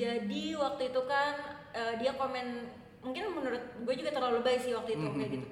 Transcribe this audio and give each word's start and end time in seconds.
Jadi 0.00 0.42
waktu 0.54 0.82
itu 0.86 1.00
kan 1.04 1.34
eh, 1.70 1.94
dia 1.96 2.12
komen 2.12 2.46
mungkin 3.00 3.22
menurut 3.30 3.62
gue 3.78 3.94
juga 3.94 4.10
terlalu 4.10 4.40
baik 4.40 4.60
sih 4.60 4.72
waktu 4.72 4.92
itu 4.92 5.04
Mhm. 5.04 5.14
kayak 5.14 5.30
gitu. 5.30 5.46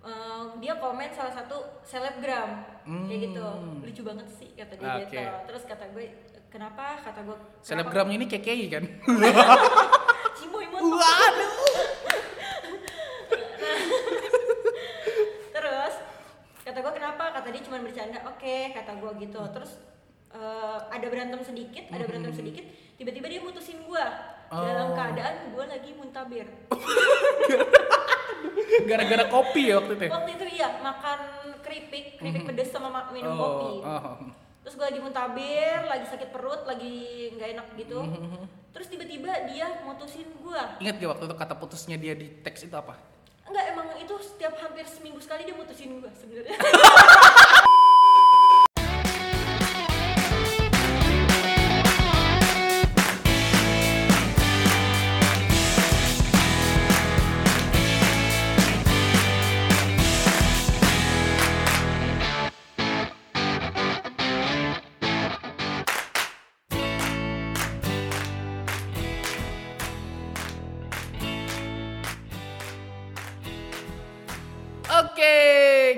Eh, 0.00 0.44
dia 0.58 0.74
komen 0.74 1.08
salah 1.10 1.28
satu 1.30 1.56
selebgram 1.82 2.64
kayak 2.82 3.20
gitu 3.22 3.44
Hmm. 3.44 3.78
lucu 3.80 4.00
banget 4.00 4.26
sih 4.30 4.48
kata 4.50 4.72
dia 4.74 4.88
Oke. 4.98 5.12
gitu 5.12 5.20
terus 5.44 5.62
kata 5.62 5.84
gue 5.90 6.08
kenapa 6.48 6.96
kata 6.98 7.20
gue 7.20 7.36
kenapa- 7.36 7.60
Selebgramnya 7.60 8.16
ini 8.16 8.26
KKI 8.26 8.66
kan? 8.68 8.84
Cimoy. 10.40 10.64
Waduh. 10.64 11.52
terus 15.52 15.94
kata 16.60 16.78
gue 16.78 16.92
kenapa 16.92 17.24
kata 17.32 17.48
dia 17.50 17.62
cuma 17.62 17.78
bercanda 17.78 18.18
oke 18.24 18.56
kata 18.72 18.92
gue 18.94 19.10
gitu 19.20 19.40
terus 19.52 19.72
eh, 20.30 20.78
ada 20.86 21.06
berantem 21.06 21.40
sedikit 21.42 21.84
ada 21.88 22.04
berantem 22.04 22.32
sedikit 22.32 22.64
tiba-tiba 23.00 23.26
dia 23.26 23.40
mutusin 23.40 23.80
gue 23.80 24.04
dalam 24.46 24.88
Oh. 24.88 24.94
keadaan 24.94 25.34
gue 25.48 25.64
lagi 25.64 25.90
muntabir 25.94 26.44
Gara-gara 28.82 29.24
kopi 29.26 29.70
ya 29.70 29.78
waktu 29.78 29.92
itu. 29.94 30.04
ya? 30.04 30.10
waktu 30.10 30.30
itu 30.32 30.44
iya 30.52 30.68
makan 30.80 31.18
keripik 31.60 32.04
keripik 32.16 32.42
pedes 32.44 32.68
sama 32.68 32.88
ma- 32.88 33.08
minum 33.08 33.30
kopi 33.32 33.72
oh. 33.80 34.16
terus 34.60 34.74
gue 34.74 34.84
lagi 34.84 35.00
muntabir 35.00 35.80
lagi 35.84 36.04
sakit 36.04 36.28
perut 36.28 36.62
lagi 36.64 36.96
nggak 37.32 37.48
enak 37.52 37.66
gitu 37.76 37.98
Mhm. 38.00 38.42
terus 38.70 38.86
tiba-tiba 38.86 39.32
dia 39.46 39.66
mutusin 39.82 40.28
gue 40.28 40.62
Ingat 40.78 40.94
gak 40.96 41.10
waktu 41.10 41.24
itu 41.24 41.36
kata 41.36 41.54
putusnya 41.56 41.96
dia 41.96 42.12
di 42.12 42.30
teks 42.40 42.64
itu 42.64 42.74
apa? 42.74 42.94
Enggak 43.44 43.64
emang 43.68 43.88
itu 43.96 44.14
setiap 44.20 44.54
hampir 44.56 44.84
seminggu 44.84 45.18
sekali 45.18 45.42
dia 45.42 45.54
mutusin 45.54 45.94
gue 45.96 46.10
sebenarnya 46.12 46.54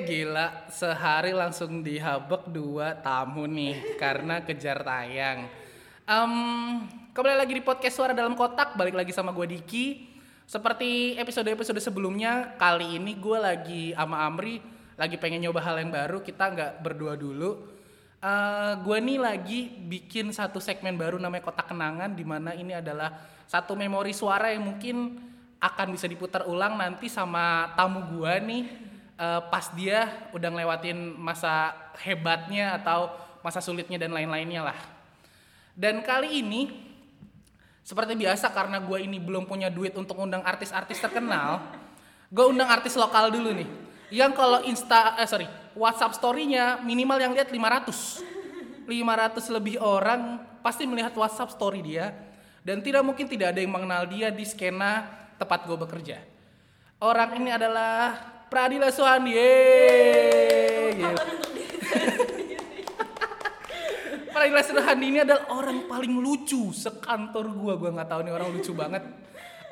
gila. 0.03 0.67
Sehari 0.69 1.31
langsung 1.31 1.81
dihabek 1.81 2.51
dua 2.51 2.99
tamu 2.99 3.47
nih 3.47 3.97
karena 3.97 4.43
kejar 4.43 4.83
tayang. 4.83 5.47
Em, 6.03 6.33
kembali 7.15 7.37
lagi 7.39 7.55
di 7.55 7.63
podcast 7.63 7.95
Suara 7.95 8.13
Dalam 8.13 8.35
Kotak, 8.35 8.75
balik 8.75 8.99
lagi 8.99 9.15
sama 9.15 9.31
gue 9.31 9.47
Diki. 9.55 10.11
Seperti 10.45 11.15
episode-episode 11.17 11.79
sebelumnya, 11.79 12.59
kali 12.59 12.99
ini 12.99 13.17
gue 13.17 13.39
lagi 13.39 13.83
sama 13.95 14.27
Amri, 14.27 14.59
lagi 14.99 15.17
pengen 15.17 15.47
nyoba 15.47 15.63
hal 15.63 15.79
yang 15.79 15.95
baru. 15.95 16.21
Kita 16.21 16.51
nggak 16.51 16.73
berdua 16.83 17.15
dulu. 17.15 17.63
Eh, 18.19 18.73
gue 18.83 18.99
nih 18.99 19.19
lagi 19.23 19.71
bikin 19.71 20.35
satu 20.35 20.59
segmen 20.59 20.99
baru 20.99 21.17
namanya 21.17 21.47
Kotak 21.47 21.71
Kenangan, 21.71 22.13
di 22.13 22.27
mana 22.27 22.53
ini 22.53 22.75
adalah 22.75 23.15
satu 23.47 23.79
memori 23.79 24.11
suara 24.11 24.51
yang 24.51 24.67
mungkin 24.67 25.31
akan 25.63 25.95
bisa 25.95 26.11
diputar 26.11 26.43
ulang 26.51 26.75
nanti 26.75 27.07
sama 27.07 27.71
tamu 27.79 28.03
gua 28.11 28.43
nih 28.43 28.92
eh, 29.23 29.41
pas 29.47 29.71
dia 29.79 30.11
udah 30.35 30.49
ngelewatin 30.51 30.99
masa 31.15 31.71
hebatnya 32.03 32.83
atau 32.83 33.15
masa 33.47 33.63
sulitnya 33.63 34.03
dan 34.03 34.11
lain-lainnya 34.11 34.67
lah. 34.67 34.79
Dan 35.79 36.03
kali 36.03 36.43
ini 36.43 36.91
seperti 37.83 38.15
biasa 38.19 38.51
karena 38.51 38.79
gua 38.83 38.99
ini 38.99 39.19
belum 39.19 39.47
punya 39.47 39.71
duit 39.71 39.95
untuk 39.95 40.19
undang 40.19 40.43
artis-artis 40.43 41.03
terkenal, 41.03 41.63
gue 42.31 42.45
undang 42.47 42.71
artis 42.71 42.95
lokal 42.95 43.31
dulu 43.31 43.51
nih. 43.51 43.69
Yang 44.13 44.33
kalau 44.39 44.61
Insta 44.69 45.17
eh 45.19 45.27
sorry, 45.27 45.49
WhatsApp 45.75 46.15
story-nya 46.15 46.85
minimal 46.85 47.19
yang 47.19 47.33
lihat 47.35 47.49
500. 47.51 48.23
500 48.87 49.57
lebih 49.57 49.77
orang 49.81 50.43
pasti 50.61 50.85
melihat 50.85 51.15
WhatsApp 51.17 51.55
story 51.55 51.81
dia 51.81 52.13
dan 52.63 52.79
tidak 52.83 53.03
mungkin 53.03 53.27
tidak 53.27 53.55
ada 53.55 53.61
yang 53.63 53.73
mengenal 53.73 54.07
dia 54.07 54.31
di 54.31 54.47
skena 54.47 55.07
tempat 55.41 55.67
gue 55.67 55.75
bekerja. 55.75 56.19
Orang 57.03 57.35
ini 57.35 57.51
adalah 57.51 58.32
Pradila. 58.53 58.93
Yeay. 58.93 61.01
Saya 61.01 61.41
sendiri. 61.41 61.81
Pradila 64.37 64.61
Suhandi 64.61 65.07
ini 65.09 65.25
adalah 65.25 65.49
orang 65.57 65.89
paling 65.89 66.21
lucu 66.21 66.69
sekantor 66.77 67.49
gua. 67.57 67.81
Gua 67.81 67.97
nggak 67.97 68.13
tahu 68.13 68.21
nih 68.29 68.33
orang 68.37 68.53
lucu 68.53 68.77
banget. 68.77 69.01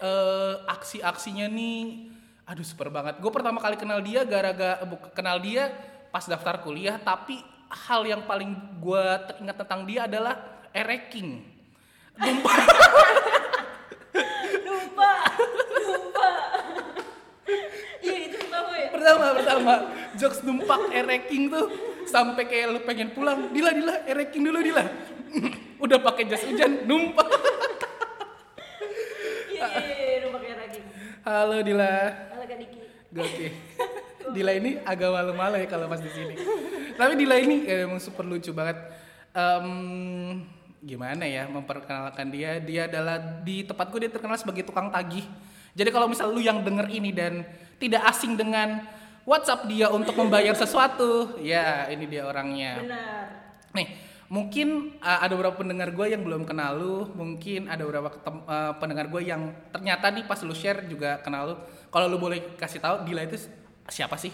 Eh 0.00 0.54
aksi-aksinya 0.64 1.44
nih, 1.52 2.08
aduh 2.48 2.64
super 2.64 2.88
banget. 2.88 3.20
Gue 3.20 3.28
pertama 3.28 3.60
kali 3.60 3.76
kenal 3.76 4.00
dia 4.00 4.24
gara-gara 4.24 4.80
eh, 4.80 4.88
kenal 5.12 5.36
dia 5.44 5.68
pas 6.08 6.24
daftar 6.24 6.64
kuliah. 6.64 6.96
Tapi 6.96 7.36
hal 7.68 8.08
yang 8.08 8.24
paling 8.24 8.80
gua 8.80 9.20
teringat 9.28 9.60
tentang 9.60 9.84
dia 9.84 10.08
adalah 10.08 10.40
ereking. 10.72 11.52
lupa 12.20 12.52
pertama 19.00 19.24
ya 19.24 19.32
pertama 19.40 19.74
jokes 20.20 20.40
numpak 20.44 20.80
ereking 20.92 21.48
tuh 21.48 21.66
sampai 22.04 22.44
kayak 22.44 22.76
lu 22.76 22.80
pengen 22.84 23.08
pulang 23.16 23.48
dila 23.48 23.72
dila 23.72 23.94
ereking 24.04 24.44
dulu 24.44 24.60
dila 24.60 24.84
udah 25.84 25.98
pakai 26.04 26.28
jas 26.28 26.44
hujan 26.44 26.84
numpak 26.84 27.24
iya 29.48 29.66
iya 29.80 30.28
iya 30.28 30.28
halo 31.24 31.64
dila 31.64 31.92
halo 32.36 32.44
kak 32.44 32.58
Diki 32.60 32.80
Oke. 33.10 33.50
Dila 34.34 34.54
ini 34.54 34.78
agak 34.86 35.10
malu-malu 35.10 35.58
ya 35.58 35.66
kalau 35.66 35.90
pas 35.90 35.98
di 35.98 36.06
sini. 36.14 36.38
Tapi 36.94 37.18
Dila 37.18 37.42
ini 37.42 37.66
eh, 37.66 37.82
emang 37.82 37.98
super 37.98 38.22
lucu 38.22 38.54
banget. 38.54 38.78
Em, 39.34 39.66
gimana 40.78 41.26
ya 41.26 41.50
memperkenalkan 41.50 42.30
dia? 42.30 42.62
Dia 42.62 42.86
adalah 42.86 43.18
di 43.42 43.66
tempatku 43.66 43.98
dia 43.98 44.14
terkenal 44.14 44.38
sebagai 44.38 44.62
tukang 44.62 44.94
tagih. 44.94 45.26
Jadi 45.74 45.90
kalau 45.90 46.06
misal 46.06 46.30
lu 46.30 46.38
yang 46.38 46.62
denger 46.62 46.86
ini 46.86 47.10
dan 47.10 47.42
tidak 47.80 48.04
asing 48.06 48.36
dengan 48.36 48.84
WhatsApp 49.24 49.64
dia 49.66 49.88
untuk 49.88 50.12
membayar 50.14 50.52
sesuatu, 50.52 51.40
ya 51.40 51.88
ini 51.88 52.04
dia 52.04 52.28
orangnya. 52.28 52.84
benar 52.84 53.24
Nih, 53.70 53.86
mungkin 54.26 54.98
uh, 54.98 55.18
ada 55.22 55.32
beberapa 55.38 55.62
pendengar 55.62 55.94
gue 55.94 56.06
yang 56.10 56.22
belum 56.26 56.42
kenal 56.44 56.76
lu, 56.76 57.08
mungkin 57.14 57.70
ada 57.70 57.82
beberapa 57.86 58.10
ketem- 58.12 58.44
uh, 58.44 58.74
pendengar 58.76 59.06
gue 59.08 59.22
yang 59.22 59.54
ternyata 59.70 60.10
nih 60.10 60.26
pas 60.26 60.40
lu 60.42 60.52
share 60.52 60.84
juga 60.84 61.18
kenal 61.24 61.42
lu. 61.48 61.54
Kalau 61.88 62.06
lu 62.10 62.18
boleh 62.18 62.54
kasih 62.58 62.82
tahu 62.82 63.06
Dila 63.06 63.24
itu 63.24 63.38
siapa 63.88 64.14
sih? 64.14 64.30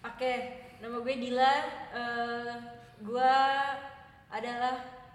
oke 0.00 0.32
nama 0.80 0.96
gue 1.00 1.14
Dila 1.16 1.52
eh 1.92 2.54
gue 3.00 3.34
adalah 4.30 4.74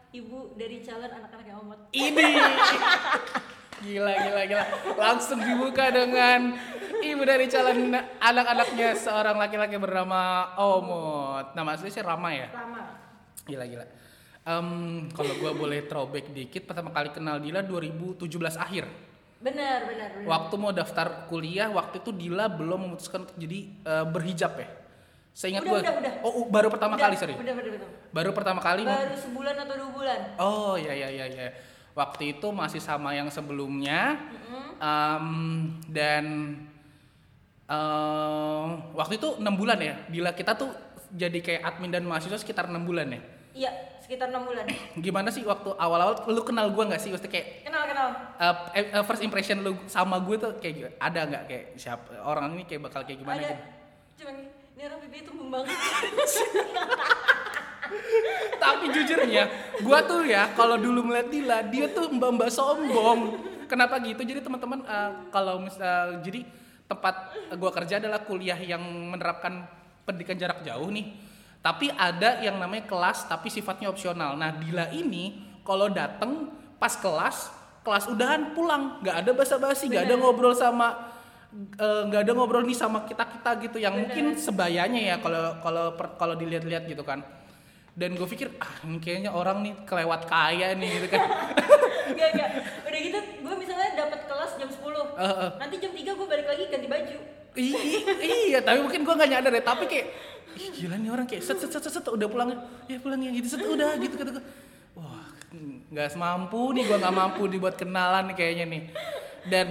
ibu 0.10 0.54
dari 0.56 0.82
calon 0.82 1.12
anak-anak 1.12 1.46
yang 1.46 1.60
omot 1.62 1.80
Ini. 1.92 2.26
gila, 3.82 4.12
gila, 4.14 4.42
gila. 4.46 4.64
Langsung 4.96 5.40
dibuka 5.40 5.90
dengan 5.90 6.56
ibu 7.00 7.22
dari 7.22 7.46
calon 7.46 7.92
anak-anaknya 8.18 8.96
seorang 8.96 9.36
laki-laki 9.36 9.76
bernama 9.76 10.54
Omot. 10.58 11.52
Nama 11.54 11.70
asli 11.72 11.90
sih 11.90 12.00
Rama 12.00 12.30
ya? 12.32 12.48
Rama 12.50 12.82
Gila, 13.46 13.66
gila. 13.66 13.86
Em, 14.46 14.70
kalau 15.10 15.34
gue 15.36 15.52
boleh 15.52 15.80
throwback 15.84 16.30
dikit, 16.30 16.66
pertama 16.66 16.90
kali 16.90 17.10
kenal 17.10 17.38
Dila 17.38 17.62
2017 17.62 18.22
akhir. 18.56 18.86
benar 19.36 19.86
benar 19.86 20.10
benar 20.16 20.26
Waktu 20.26 20.54
mau 20.56 20.72
daftar 20.72 21.28
kuliah, 21.28 21.70
waktu 21.70 22.02
itu 22.02 22.10
Dila 22.10 22.50
belum 22.50 22.90
memutuskan 22.90 23.26
untuk 23.26 23.38
jadi 23.38 23.60
eh, 23.84 24.06
berhijab 24.06 24.54
ya. 24.58 24.70
Seingat 25.32 25.62
Udah, 25.62 25.72
gue. 25.74 25.80
udah, 25.84 25.94
udah. 26.00 26.14
Oh, 26.24 26.32
uh, 26.32 26.46
baru 26.48 26.72
pertama 26.72 26.96
Udah, 26.96 27.12
kali 27.12 27.16
sorry. 27.20 27.36
udah 27.36 27.54
benar 27.54 27.72
benar 27.76 27.90
Baru 28.10 28.32
pertama 28.32 28.64
kali. 28.64 28.88
baru 28.88 29.16
sebulan 29.20 29.56
atau 29.60 29.76
dua 29.76 29.90
bulan 29.92 30.20
Oh 30.40 30.74
ya 30.80 30.94
ya 30.96 31.10
ya 31.12 31.26
ya. 31.28 31.48
Waktu 31.96 32.38
itu 32.38 32.48
masih 32.52 32.84
sama 32.84 33.16
yang 33.16 33.32
sebelumnya. 33.32 34.20
Em, 34.76 35.28
dan 35.88 36.26
em, 37.66 38.68
waktu 38.92 39.16
itu 39.16 39.40
enam 39.40 39.56
bulan 39.56 39.80
ya. 39.80 39.96
Dila 40.12 40.36
kita 40.36 40.60
tuh 40.60 40.70
jadi 41.16 41.40
kayak 41.40 41.62
admin 41.64 41.96
dan 41.96 42.04
mahasiswa 42.04 42.36
sekitar 42.36 42.68
enam 42.68 42.84
bulan 42.84 43.08
ya. 43.08 43.22
iya 43.56 43.72
sekitar 44.04 44.28
enam 44.28 44.44
bulan 44.44 44.68
Gimana 45.00 45.32
sih 45.32 45.48
waktu 45.48 45.72
awal-awal 45.80 46.28
lu 46.28 46.44
kenal 46.44 46.68
gua 46.76 46.92
nggak 46.92 47.00
sih? 47.00 47.08
Maksudnya 47.08 47.32
kayak 47.32 47.48
kenal 47.64 47.84
kenal 47.88 48.08
uh, 48.36 49.04
first 49.08 49.24
impression 49.24 49.64
lu 49.64 49.80
sama 49.88 50.20
gue 50.22 50.36
tuh 50.36 50.52
kayak 50.60 51.00
ada 51.00 51.20
nggak 51.24 51.44
kayak 51.48 51.66
siapa 51.80 52.20
orang 52.22 52.54
ini 52.60 52.68
kayak 52.68 52.84
bakal 52.86 53.02
kayak 53.08 53.24
gimana 53.24 53.40
ada 53.40 53.48
gitu? 53.56 53.64
cuma 54.20 54.32
ini 54.76 54.82
orang 54.84 55.00
pipi 55.08 55.18
tumbang 55.24 55.50
banget 55.52 55.72
Tapi 58.56 58.86
jujurnya, 58.90 59.46
gua 59.84 60.00
tuh 60.06 60.24
ya 60.24 60.54
kalau 60.54 60.80
dulu 60.80 61.10
ngeliat 61.10 61.28
Dila, 61.28 61.60
dia 61.68 61.92
tuh 61.92 62.12
mbak-mbak 62.14 62.52
sombong. 62.54 63.42
Kenapa 63.66 63.98
gitu? 64.00 64.22
Jadi 64.22 64.46
teman-teman 64.46 64.86
uh, 64.86 65.26
kalau 65.34 65.60
misal 65.60 66.22
jadi 66.22 66.46
tempat 66.86 67.34
gua 67.58 67.72
kerja 67.74 67.98
adalah 67.98 68.22
kuliah 68.24 68.58
yang 68.62 68.82
menerapkan 68.84 69.66
pendidikan 70.06 70.38
jarak 70.38 70.62
jauh 70.62 70.88
nih. 70.94 71.10
Tapi 71.66 71.90
ada 71.90 72.46
yang 72.46 72.62
namanya 72.62 72.86
kelas 72.86 73.26
tapi 73.26 73.50
sifatnya 73.50 73.90
opsional. 73.90 74.38
Nah, 74.38 74.54
Dila 74.54 74.94
ini 74.94 75.42
kalau 75.66 75.90
dateng 75.90 76.54
pas 76.78 76.94
kelas 76.94 77.50
kelas 77.86 78.06
udahan 78.10 78.58
pulang 78.58 78.98
nggak 79.06 79.16
ada 79.22 79.32
basa-basi 79.38 79.86
nggak 79.86 80.10
ada 80.10 80.16
ngobrol 80.18 80.58
sama 80.58 81.14
eh, 81.54 82.02
nggak 82.10 82.22
ada 82.26 82.32
ngobrol 82.34 82.66
nih 82.66 82.74
sama 82.74 83.06
kita 83.06 83.30
kita 83.30 83.52
gitu 83.62 83.78
yang 83.78 83.94
Bener. 83.94 84.10
mungkin 84.10 84.26
sebayanya 84.42 85.02
ya 85.14 85.16
kalau 85.22 85.62
kalau 85.62 85.86
kalau 86.18 86.36
dilihat-lihat 86.38 86.90
gitu 86.90 87.06
kan 87.06 87.22
dan 87.96 88.12
gue 88.12 88.28
pikir 88.28 88.52
ah 88.60 88.72
kayaknya 89.00 89.32
orang 89.32 89.64
nih 89.64 89.74
kelewat 89.88 90.28
kaya 90.28 90.76
nih 90.76 90.90
gitu 91.00 91.08
kan 91.16 91.24
Enggak, 92.06 92.30
enggak. 92.38 92.50
Udah 92.86 93.00
gitu 93.02 93.18
gue 93.18 93.54
misalnya 93.58 93.90
dapat 93.98 94.20
kelas 94.30 94.52
jam 94.62 94.70
10. 94.70 94.78
Eh, 94.78 95.26
eh. 95.26 95.50
Nanti 95.58 95.76
jam 95.82 95.92
3 95.92 96.06
gue 96.14 96.28
balik 96.30 96.46
lagi 96.46 96.64
ganti 96.70 96.86
baju. 96.86 97.18
I- 97.56 97.76
iya 98.22 98.60
tapi 98.60 98.84
mungkin 98.84 99.02
gue 99.02 99.14
nggak 99.16 99.30
nyadar 99.32 99.52
ya 99.56 99.64
tapi 99.64 99.88
kayak 99.88 100.08
Ih, 100.56 100.72
gila 100.72 100.96
nih 100.96 101.10
orang 101.12 101.28
kayak 101.28 101.44
set 101.44 101.56
set 101.60 101.72
set 101.72 101.84
set, 101.84 102.00
set, 102.00 102.08
udah 102.08 102.28
pulang 102.28 102.52
ya 102.88 103.00
pulang 103.00 103.20
ya 103.20 103.32
gitu 103.32 103.48
set 103.48 103.64
udah 103.64 103.96
gitu 103.96 104.16
kata 104.16 104.32
gue 104.36 104.44
wah 104.96 105.24
nggak 105.92 106.16
mampu 106.16 106.62
nih 106.76 106.84
gue 106.84 106.98
nggak 107.00 107.16
mampu 107.16 107.42
dibuat 107.48 107.76
kenalan 107.76 108.28
nih 108.32 108.36
kayaknya 108.36 108.66
nih 108.68 108.82
dan 109.48 109.68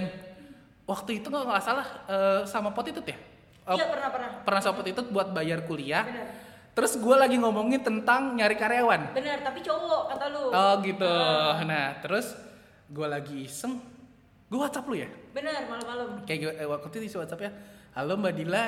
waktu 0.88 1.20
itu 1.20 1.28
nggak 1.28 1.44
nggak 1.44 1.60
salah 1.64 1.86
eh, 2.08 2.40
sama 2.48 2.72
pot 2.72 2.88
itu 2.88 3.00
ya 3.04 3.16
Iya, 3.64 3.84
pernah 3.88 4.08
pernah. 4.12 4.30
pernah 4.44 4.60
sama 4.60 4.74
pot 4.80 4.88
itu 4.88 5.00
buat 5.08 5.32
bayar 5.32 5.64
kuliah 5.64 6.04
Benar. 6.04 6.43
Terus 6.74 6.92
gue 6.94 7.14
lagi 7.14 7.36
ngomongin 7.38 7.80
tentang 7.80 8.34
nyari 8.34 8.54
karyawan. 8.54 9.14
Benar, 9.14 9.38
tapi 9.40 9.58
cowok 9.62 10.00
kata 10.10 10.24
lu. 10.28 10.50
oh 10.50 10.72
gitu. 10.82 11.14
Nah 11.64 11.98
terus 11.98 12.34
gue 12.86 13.06
lagi 13.06 13.46
iseng. 13.46 13.78
Gue 14.44 14.58
WhatsApp 14.58 14.86
lu 14.86 14.94
ya? 14.94 15.08
Benar, 15.30 15.66
malam-malam. 15.66 16.08
kayak 16.26 16.38
gue- 16.40 16.56
eh, 16.58 16.66
waktu 16.66 16.86
itu 16.90 16.96
isi 17.06 17.16
WhatsApp 17.16 17.42
ya. 17.42 17.50
Halo 17.94 18.14
mbak 18.14 18.34
Dila. 18.34 18.64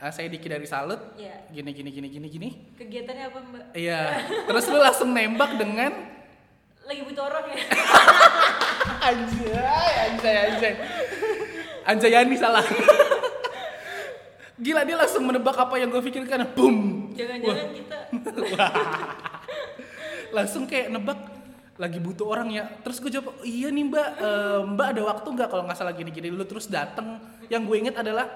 Eh, 0.00 0.08
saya 0.08 0.26
Diki 0.26 0.48
dari 0.48 0.64
Salut. 0.64 0.98
Iya. 1.14 1.44
gini 1.52 1.70
gini 1.70 1.90
gini 1.90 2.08
gini 2.08 2.26
gini. 2.26 2.48
Kegiatannya 2.74 3.24
apa, 3.28 3.38
Mbak? 3.38 3.64
iya. 3.76 4.00
Terus 4.48 4.64
lu 4.66 4.78
langsung 4.80 5.12
nembak 5.12 5.60
dengan? 5.60 5.92
Lagi 6.88 7.00
butuh 7.04 7.22
orang 7.22 7.44
ya. 7.52 7.56
anjay 9.06 9.92
anjay 10.08 10.34
anjay. 10.40 10.72
Anjayani 11.84 12.34
salah. 12.34 12.64
Gila 14.60 14.84
dia 14.84 14.96
langsung 14.96 15.24
menebak 15.24 15.54
apa 15.54 15.76
yang 15.76 15.88
gue 15.88 16.00
pikirkan. 16.00 16.48
Boom 16.52 16.99
Jangan-jangan 17.20 17.68
kita. 17.76 17.98
Langsung 20.36 20.64
kayak 20.64 20.88
nebak 20.94 21.20
lagi 21.80 21.96
butuh 21.96 22.28
orang 22.28 22.52
ya. 22.52 22.64
Terus 22.84 23.00
gue 23.00 23.10
jawab 23.12 23.40
iya 23.42 23.72
nih 23.72 23.84
mbak. 23.88 24.08
Eh, 24.20 24.60
mbak 24.76 24.86
ada 24.96 25.02
waktu 25.16 25.28
nggak 25.32 25.48
kalau 25.48 25.64
nggak 25.64 25.78
salah 25.80 25.96
gini 25.96 26.12
gini 26.12 26.28
lu 26.28 26.44
terus 26.44 26.68
dateng. 26.68 27.20
Yang 27.48 27.62
gue 27.66 27.76
inget 27.80 27.96
adalah 27.96 28.28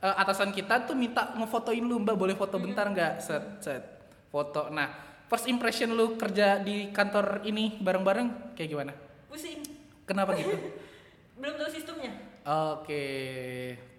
eh, 0.00 0.14
atasan 0.20 0.52
kita 0.52 0.84
tuh 0.84 0.96
minta 0.96 1.32
ngefotoin 1.36 1.84
lu 1.84 2.00
mbak. 2.04 2.16
Boleh 2.16 2.36
foto 2.36 2.60
bentar 2.60 2.88
nggak? 2.88 3.12
Set 3.24 3.44
set. 3.64 3.82
Foto. 4.28 4.68
Nah 4.68 5.10
first 5.30 5.46
impression 5.46 5.94
lu 5.94 6.18
kerja 6.18 6.58
di 6.58 6.90
kantor 6.90 7.46
ini 7.46 7.78
bareng-bareng 7.78 8.58
kayak 8.58 8.68
gimana? 8.68 8.92
Pusing. 9.30 9.62
kenapa 10.02 10.34
gitu? 10.34 10.58
Belum 11.40 11.54
tahu 11.54 11.70
sistemnya. 11.70 12.18
oke 12.42 13.06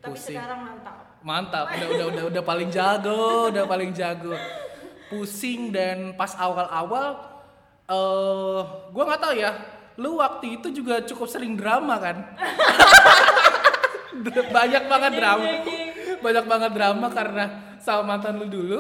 Tapi 0.03 0.11
pusing. 0.11 0.35
sekarang 0.35 0.59
mantap. 0.59 1.11
Mantap 1.21 1.69
udah 1.69 1.88
udah 1.88 2.06
udah 2.12 2.23
udah 2.33 2.44
paling 2.44 2.69
jago 2.69 3.50
udah 3.50 3.63
paling 3.65 3.91
jago. 3.91 4.33
Pusing 5.07 5.69
dan 5.69 6.15
pas 6.15 6.33
awal-awal 6.35 7.19
eh 7.85 8.59
gua 8.89 9.03
nggak 9.06 9.21
tahu 9.21 9.33
ya 9.35 9.51
lu 10.00 10.18
waktu 10.18 10.57
itu 10.57 10.71
juga 10.71 11.03
cukup 11.03 11.27
sering 11.27 11.53
drama 11.53 12.00
kan? 12.00 12.18
Banyak 14.51 14.83
banget 14.85 15.12
drama. 15.18 15.45
banyak 16.21 16.45
banget 16.45 16.71
drama 16.71 17.07
karena 17.09 17.44
sama 17.81 18.06
mantan 18.06 18.38
lu 18.38 18.45
dulu. 18.45 18.79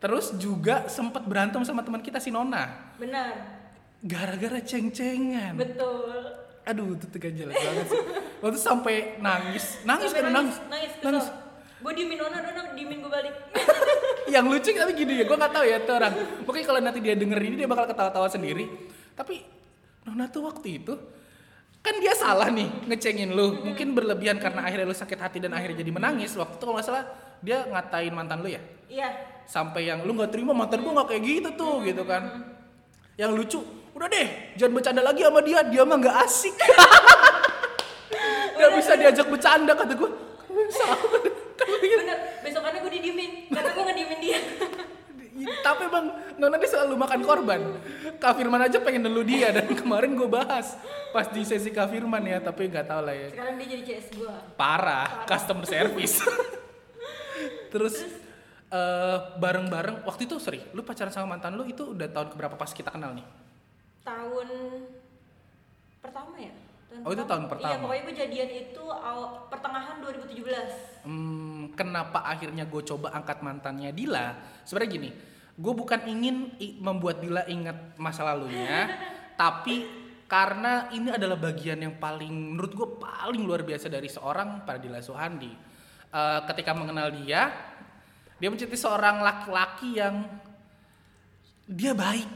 Terus 0.00 0.32
juga 0.40 0.88
sempat 0.88 1.20
berantem 1.22 1.60
sama 1.60 1.84
teman 1.84 2.00
kita 2.00 2.16
si 2.16 2.32
Nona. 2.32 2.96
Benar. 2.96 3.60
gara-gara 4.00 4.56
ceng-cengan. 4.64 5.60
Betul. 5.60 6.40
aduh 6.60 6.92
itu 6.96 7.04
tegan 7.12 7.36
jelas 7.36 7.52
banget 7.52 7.86
sih. 7.88 8.00
Waktu 8.40 8.56
sampai 8.56 8.94
nangis. 9.18 9.84
Nangis 9.84 10.08
Sampai 10.08 10.22
kan? 10.24 10.32
nangis. 10.32 10.56
Nangis, 10.72 10.92
nangis 11.04 11.24
kesel. 11.28 11.36
Gue 11.80 11.92
diemin 11.96 12.20
Nona, 12.20 12.38
Nona 12.44 12.60
diemin 12.76 13.00
gue 13.00 13.10
balik. 13.10 13.34
yang 14.34 14.46
lucu 14.46 14.70
tapi 14.70 14.92
gini 14.92 15.20
ya 15.20 15.24
gue 15.24 15.36
nggak 15.36 15.52
tahu 15.52 15.64
ya 15.64 15.76
tuh 15.80 15.94
orang. 15.96 16.12
Mungkin 16.44 16.62
kalau 16.68 16.80
nanti 16.84 17.00
dia 17.00 17.16
denger 17.16 17.40
ini 17.40 17.54
dia 17.64 17.68
bakal 17.68 17.88
ketawa-tawa 17.88 18.28
sendiri. 18.28 18.68
Tapi 19.16 19.40
Nona 20.04 20.28
tuh 20.28 20.44
waktu 20.44 20.68
itu 20.76 20.94
kan 21.80 21.96
dia 21.96 22.12
salah 22.12 22.52
nih 22.52 22.68
ngecengin 22.84 23.32
lu. 23.32 23.64
Mungkin 23.64 23.96
berlebihan 23.96 24.36
karena 24.36 24.68
akhirnya 24.68 24.86
lu 24.92 24.96
sakit 24.96 25.18
hati 25.18 25.38
dan 25.40 25.56
akhirnya 25.56 25.80
jadi 25.80 25.92
menangis. 25.92 26.36
Waktu 26.36 26.60
itu 26.60 26.64
kalau 26.68 26.76
nggak 26.76 26.86
salah 26.86 27.04
dia 27.40 27.64
ngatain 27.64 28.12
mantan 28.12 28.44
lu 28.44 28.48
ya? 28.52 28.62
Iya. 28.90 29.10
sampai 29.50 29.86
yang 29.86 30.06
lu 30.06 30.14
nggak 30.14 30.30
terima 30.30 30.54
mantan 30.54 30.78
gua 30.78 31.02
nggak 31.02 31.08
kayak 31.10 31.22
gitu 31.26 31.48
tuh 31.58 31.74
gitu 31.82 32.02
kan. 32.06 32.22
Yang 33.18 33.30
lucu 33.34 33.60
udah 33.90 34.06
deh 34.06 34.54
jangan 34.54 34.72
bercanda 34.78 35.02
lagi 35.02 35.26
sama 35.26 35.40
dia 35.42 35.58
dia 35.66 35.82
mah 35.82 35.96
nggak 35.98 36.16
asik. 36.28 36.54
Nggak 38.60 38.76
bisa 38.76 38.92
diajak 38.92 39.26
bercanda 39.32 39.72
kata 39.72 39.96
gua 39.96 40.10
Bener, 42.00 42.18
besokannya 42.40 42.80
gue 42.80 42.92
didiemin. 42.96 43.30
Karena 43.48 43.70
gue 43.70 43.84
ngediemin 43.84 44.18
dia. 44.20 44.40
tapi 45.60 45.88
bang 45.88 46.06
Nona 46.36 46.56
dia 46.56 46.68
selalu 46.68 46.94
makan 46.96 47.20
korban 47.22 47.60
Kak 48.16 48.36
Firman 48.36 48.60
aja 48.60 48.76
pengen 48.76 49.00
nelu 49.02 49.24
dia 49.24 49.48
dan 49.48 49.72
kemarin 49.80 50.12
gue 50.12 50.28
bahas 50.28 50.76
pas 51.10 51.24
di 51.26 51.40
sesi 51.42 51.70
Kak 51.70 51.88
Firman 51.88 52.20
ya 52.22 52.40
tapi 52.40 52.68
nggak 52.68 52.84
tahu 52.84 53.00
lah 53.00 53.14
ya 53.14 53.28
Sekarang 53.32 53.56
dia 53.56 53.66
jadi 53.70 53.82
CS 53.86 54.06
gue. 54.12 54.34
parah 54.54 55.24
customer 55.24 55.64
service 55.64 56.20
terus 57.72 58.04
eh, 58.68 59.16
bareng-bareng 59.34 60.04
waktu 60.04 60.28
itu 60.28 60.36
sorry 60.36 60.60
lu 60.72 60.84
pacaran 60.84 61.08
sama 61.08 61.24
mantan 61.30 61.56
lu 61.56 61.64
itu 61.64 61.88
udah 61.88 62.08
tahun 62.10 62.28
keberapa 62.30 62.54
pas 62.54 62.70
kita 62.70 62.92
kenal 62.92 63.16
nih 63.16 63.24
Tahun 64.00 64.48
pertama 66.00 66.36
ya? 66.36 66.52
Oh, 67.00 67.10
itu 67.14 67.22
tahun 67.24 67.46
pertama. 67.46 67.70
Iya, 67.70 67.78
pokoknya 67.80 68.02
gue 68.02 68.16
jadian 68.18 68.50
itu 68.50 68.84
aw- 68.84 69.46
pertengahan 69.46 70.02
2017. 70.02 71.06
Hmm, 71.06 71.72
kenapa 71.78 72.26
akhirnya 72.26 72.66
gue 72.66 72.82
coba 72.82 73.14
angkat 73.14 73.40
mantannya 73.40 73.94
Dila? 73.94 74.36
Sebenarnya 74.66 74.90
gini, 74.90 75.10
gue 75.54 75.72
bukan 75.72 76.00
ingin 76.10 76.50
membuat 76.82 77.22
Dila 77.22 77.46
ingat 77.46 77.94
masa 77.96 78.26
lalunya, 78.26 78.90
tapi 79.40 79.86
karena 80.30 80.86
ini 80.94 81.10
adalah 81.10 81.34
bagian 81.34 81.78
yang 81.82 81.98
paling 81.98 82.30
menurut 82.54 82.72
gue 82.74 82.88
paling 83.02 83.42
luar 83.42 83.66
biasa 83.66 83.90
dari 83.90 84.06
seorang 84.06 84.66
pada 84.66 84.78
Dila 84.78 84.98
Suhandi. 85.02 85.50
Eh, 86.10 86.40
ketika 86.50 86.74
mengenal 86.74 87.14
dia, 87.14 87.54
dia 88.36 88.48
mencintai 88.50 88.74
seorang 88.78 89.22
laki-laki 89.22 89.94
yang 89.94 90.26
dia 91.70 91.94
baik. 91.94 92.26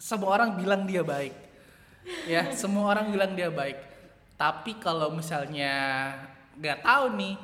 Semua 0.00 0.40
orang 0.40 0.56
bilang 0.56 0.88
dia 0.88 1.04
baik. 1.04 1.36
Ya, 2.24 2.48
semua 2.60 2.96
orang 2.96 3.12
bilang 3.12 3.36
dia 3.36 3.52
baik. 3.52 3.76
Tapi 4.40 4.80
kalau 4.80 5.12
misalnya 5.12 5.72
nggak 6.56 6.80
tahu 6.80 7.04
nih, 7.12 7.34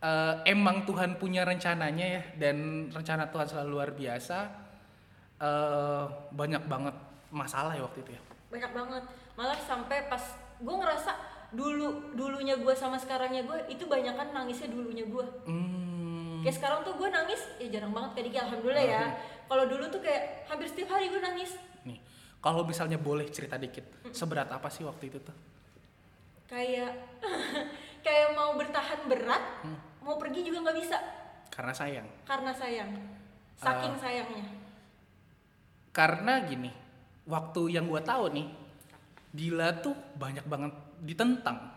eh, 0.00 0.34
emang 0.48 0.88
Tuhan 0.88 1.20
punya 1.20 1.44
rencananya 1.44 2.06
ya, 2.08 2.22
dan 2.40 2.88
rencana 2.88 3.28
Tuhan 3.28 3.44
selalu 3.46 3.68
luar 3.70 3.90
biasa. 3.92 4.64
eh, 5.42 6.04
banyak 6.30 6.70
banget 6.70 6.94
masalah 7.28 7.74
ya 7.74 7.82
waktu 7.82 7.98
itu 8.00 8.14
ya. 8.14 8.22
Banyak 8.46 8.70
banget. 8.70 9.02
Malah 9.34 9.58
sampai 9.58 10.06
pas 10.06 10.22
gue 10.56 10.70
ngerasa 10.70 11.18
dulu 11.50 12.14
dulunya 12.14 12.54
gue 12.54 12.70
sama 12.72 12.94
sekarangnya 12.94 13.42
gue 13.42 13.58
itu 13.66 13.84
banyak 13.84 14.14
kan 14.14 14.30
nangisnya 14.30 14.70
dulunya 14.70 15.02
gue. 15.02 15.26
Hmm, 15.44 16.46
Kayak 16.46 16.56
sekarang 16.56 16.78
tuh 16.86 16.94
gue 16.94 17.08
nangis 17.10 17.42
ya 17.58 17.66
jarang 17.68 17.90
banget 17.90 18.10
kayak 18.14 18.26
Diki 18.30 18.38
alhamdulillah 18.38 18.86
ya. 18.86 19.02
Kalau 19.44 19.64
dulu 19.66 19.84
tuh 19.90 19.98
kayak 19.98 20.46
hampir 20.46 20.70
setiap 20.70 20.94
hari 20.94 21.10
gue 21.10 21.18
nangis. 21.18 21.58
nih, 21.82 21.98
kalau 22.38 22.62
misalnya 22.62 22.96
boleh 22.96 23.26
cerita 23.28 23.58
dikit, 23.58 23.82
seberat 24.14 24.46
apa 24.46 24.70
sih 24.70 24.86
waktu 24.86 25.10
itu 25.10 25.18
tuh? 25.18 25.34
Kayak 26.52 26.92
kayak 28.04 28.36
mau 28.36 28.52
bertahan 28.52 29.08
berat, 29.08 29.40
Hmm. 29.64 29.78
mau 30.00 30.20
pergi 30.20 30.44
juga 30.44 30.60
nggak 30.60 30.78
bisa 30.78 31.00
Karena 31.48 31.72
sayang. 31.72 32.08
karena 32.24 32.52
sayang. 32.52 32.90
Saking 33.56 33.94
sayangnya. 33.96 34.44
Karena 35.90 36.40
gini, 36.42 36.68
waktu 37.24 37.60
yang 37.70 37.86
gua 37.86 38.00
tahu 38.00 38.32
nih, 38.32 38.46
Dila 39.30 39.80
tuh 39.80 39.96
banyak 40.14 40.44
banget 40.44 40.72
ditentang. 41.00 41.72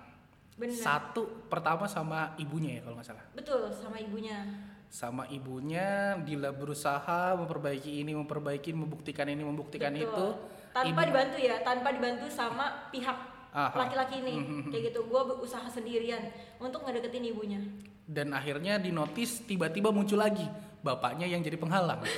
Benar. 0.55 0.75
Satu 0.75 1.47
pertama 1.47 1.83
sama 1.85 2.35
ibunya 2.35 2.79
ya 2.79 2.81
kalau 2.83 2.95
nggak 2.95 3.07
salah. 3.07 3.25
Betul 3.31 3.71
sama 3.71 3.95
ibunya. 3.95 4.43
Sama 4.87 5.23
ibunya 5.27 6.15
Dila 6.17 6.51
berusaha 6.51 7.35
memperbaiki 7.35 8.01
ini, 8.01 8.11
memperbaiki, 8.11 8.71
membuktikan 8.71 9.27
ini, 9.27 9.43
membuktikan 9.43 9.91
Betul. 9.91 10.07
itu. 10.07 10.25
Tanpa 10.71 10.91
Ibu- 11.03 11.07
dibantu 11.07 11.37
ya, 11.37 11.55
tanpa 11.61 11.87
dibantu 11.91 12.27
sama 12.27 12.91
pihak. 12.91 13.34
Laki-laki 13.55 14.19
ini. 14.19 14.35
Mhm. 14.35 14.67
Kayak 14.67 14.91
gitu, 14.91 15.07
gue 15.07 15.21
usaha 15.39 15.63
sendirian 15.71 16.19
untuk 16.59 16.83
ngedeketin 16.83 17.23
ibunya. 17.31 17.63
Dan 18.05 18.35
akhirnya 18.35 18.77
di 18.77 18.91
notis 18.91 19.41
tiba-tiba 19.47 19.89
muncul 19.89 20.19
lagi 20.19 20.45
bapaknya 20.85 21.25
yang 21.25 21.41
jadi 21.41 21.57
penghalang. 21.57 22.03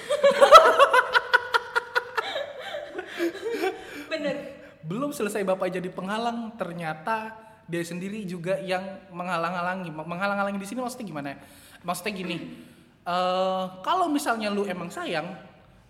Bener. 4.12 4.36
Belum 4.84 5.12
selesai 5.16 5.44
bapak 5.48 5.72
jadi 5.72 5.88
penghalang, 5.92 6.58
ternyata 6.60 7.36
dia 7.68 7.84
sendiri 7.84 8.24
juga 8.28 8.60
yang 8.60 8.84
menghalang-halangi. 9.12 9.92
Menghalang-halangi 9.92 10.60
di 10.60 10.68
sini 10.68 10.80
maksudnya 10.84 11.08
gimana? 11.08 11.28
ya? 11.36 11.38
Maksudnya 11.84 12.12
gini, 12.16 12.36
eh 13.12 13.66
kalau 13.86 14.10
misalnya 14.12 14.52
lu 14.52 14.68
emang 14.68 14.92
sayang, 14.92 15.38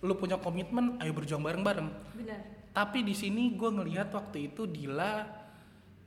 lu 0.02 0.14
punya 0.14 0.38
komitmen, 0.38 0.98
ayo 1.02 1.10
berjuang 1.10 1.42
bareng-bareng. 1.42 1.88
Bener. 2.14 2.40
Tapi 2.74 3.02
di 3.02 3.14
sini 3.16 3.58
gue 3.58 3.70
ngelihat 3.74 4.14
waktu 4.14 4.54
itu 4.54 4.70
Dila 4.70 5.37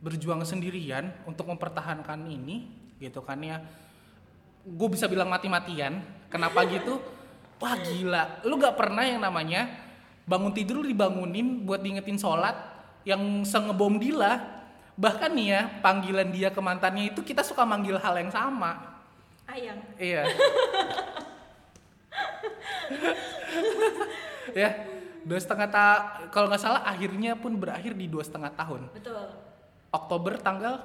berjuang 0.02 0.42
sendirian 0.42 1.14
untuk 1.30 1.46
mempertahankan 1.48 2.26
ini 2.26 2.68
gitu 2.98 3.22
kan 3.22 3.38
ya. 3.40 3.62
Gue 4.66 4.90
bisa 4.90 5.06
bilang 5.06 5.30
mati-matian. 5.30 6.02
Kenapa 6.28 6.66
gitu? 6.74 6.98
Wah 7.62 7.78
gila. 7.78 8.42
Lu 8.42 8.58
gak 8.58 8.74
pernah 8.74 9.06
yang 9.06 9.22
namanya 9.22 9.70
bangun 10.26 10.54
tidur 10.54 10.82
lu 10.82 10.90
dibangunin 10.90 11.62
buat 11.66 11.86
diingetin 11.86 12.18
sholat 12.18 12.58
yang 13.06 13.46
sengebom 13.46 14.02
Dila. 14.02 14.42
Bahkan 14.98 15.32
nih 15.34 15.48
ya 15.48 15.62
panggilan 15.82 16.30
dia 16.34 16.50
ke 16.50 16.62
mantannya 16.62 17.14
itu 17.14 17.22
kita 17.22 17.46
suka 17.46 17.66
manggil 17.66 18.02
hal 18.02 18.18
yang 18.18 18.34
sama. 18.34 18.98
Ayang. 19.46 19.80
Iya. 20.02 20.26
Ya 24.52 24.84
dua 25.24 25.40
setengah 25.40 25.70
ta 25.72 25.86
kalau 26.34 26.52
nggak 26.52 26.60
salah 26.60 26.84
akhirnya 26.84 27.40
pun 27.40 27.56
berakhir 27.56 27.96
di 27.96 28.10
dua 28.10 28.26
setengah 28.26 28.52
tahun. 28.52 28.92
Betul 28.92 29.51
Oktober 29.92 30.40
tanggal? 30.40 30.80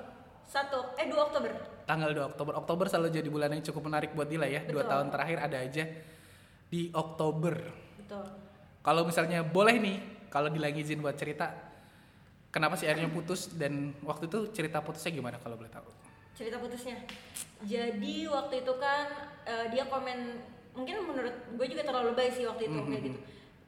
Satu. 0.47 0.95
Eh 0.99 1.07
2 1.07 1.15
Oktober. 1.15 1.51
Tanggal 1.87 2.11
2 2.11 2.31
Oktober. 2.35 2.53
Oktober 2.59 2.87
selalu 2.91 3.15
jadi 3.15 3.29
bulan 3.31 3.51
yang 3.55 3.63
cukup 3.63 3.87
menarik 3.87 4.11
buat 4.15 4.27
Dila 4.27 4.51
ya. 4.51 4.67
Dua 4.67 4.83
Betul. 4.83 4.91
tahun 4.91 5.07
terakhir 5.15 5.39
ada 5.47 5.59
aja 5.63 5.85
di 6.67 6.91
Oktober. 6.91 7.55
Betul. 8.03 8.27
Kalau 8.83 9.03
misalnya 9.07 9.47
boleh 9.47 9.79
nih 9.79 9.97
kalau 10.31 10.51
Dila 10.51 10.71
ngizin 10.71 10.99
buat 10.99 11.15
cerita 11.15 11.55
kenapa 12.51 12.75
sih 12.75 12.91
akhirnya 12.91 13.11
putus? 13.15 13.55
Dan 13.55 13.95
waktu 14.03 14.27
itu 14.27 14.51
cerita 14.51 14.83
putusnya 14.83 15.15
gimana 15.15 15.39
kalau 15.39 15.55
boleh 15.55 15.71
tahu? 15.71 15.87
Cerita 16.35 16.59
putusnya. 16.59 16.99
Jadi 17.63 18.27
waktu 18.27 18.67
itu 18.67 18.73
kan 18.83 19.07
eh, 19.47 19.67
dia 19.71 19.87
komen 19.87 20.19
mungkin 20.77 21.09
menurut 21.09 21.35
gue 21.57 21.67
juga 21.73 21.83
terlalu 21.89 22.13
baik 22.13 22.33
sih 22.37 22.45
waktu 22.45 22.69
itu 22.69 22.79
kayak 22.85 23.03
gitu 23.09 23.19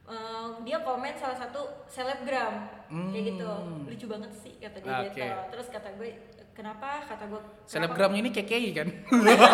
Eh, 0.08 0.46
dia 0.64 0.80
komen 0.80 1.12
salah 1.14 1.36
satu 1.36 1.84
selebgram. 1.84 2.64
Kayak 2.88 3.24
gitu. 3.36 3.50
Lucu 3.84 4.06
banget 4.08 4.32
sih 4.32 4.56
kata 4.56 4.80
dia 4.80 5.04
Oke. 5.04 5.12
gitu. 5.12 5.36
Terus 5.52 5.66
kata 5.68 5.88
gue 5.94 6.08
kenapa? 6.56 7.04
Kata 7.04 7.28
gue 7.28 7.40
selebgramnya 7.68 8.24
ini 8.24 8.32
KKI 8.32 8.70
kan? 8.72 8.88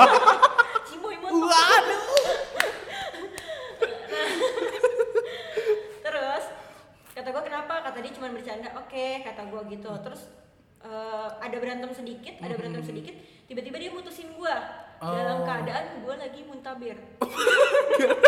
Cimoy 0.86 1.18
waduh. 1.18 1.50
Terus 6.04 6.44
kata 7.10 7.28
gue 7.30 7.42
kenapa? 7.42 7.74
Kata 7.82 7.98
dia 7.98 8.12
cuma 8.14 8.30
bercanda. 8.30 8.70
Oke 8.78 9.26
kata 9.26 9.50
gue 9.50 9.60
gitu. 9.74 9.90
Terus 10.06 10.22
eh, 10.86 11.28
ada 11.40 11.56
berantem 11.58 11.90
sedikit 11.90 12.34
ada 12.38 12.54
berantem 12.54 12.84
sedikit 12.84 13.14
tiba-tiba 13.44 13.76
dia 13.76 13.90
mutusin 13.90 14.30
gue 14.30 14.54
dalam 15.02 15.42
Oh. 15.42 15.44
keadaan 15.44 16.00
gue 16.00 16.14
lagi 16.16 16.40
muntabir 16.46 16.96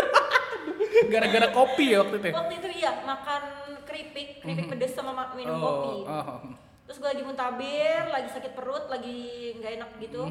gara-gara 1.11 1.47
kopi 1.51 1.95
ya 1.95 2.03
waktu 2.03 2.15
itu 2.19 2.27
ya? 2.29 2.35
waktu 2.35 2.53
itu 2.59 2.69
iya 2.79 2.91
makan 3.03 3.41
keripik 3.87 4.27
keripik 4.43 4.65
pedes 4.71 4.91
sama 4.93 5.11
ma- 5.15 5.33
minum 5.33 5.57
kopi. 5.59 6.05
oh. 6.05 6.39
terus 6.87 6.97
gue 7.03 7.09
lagi 7.11 7.23
muntabir 7.23 8.03
lagi 8.07 8.29
sakit 8.31 8.51
perut 8.55 8.87
lagi 8.87 9.51
nggak 9.59 9.71
enak 9.81 9.89
gitu. 9.99 10.23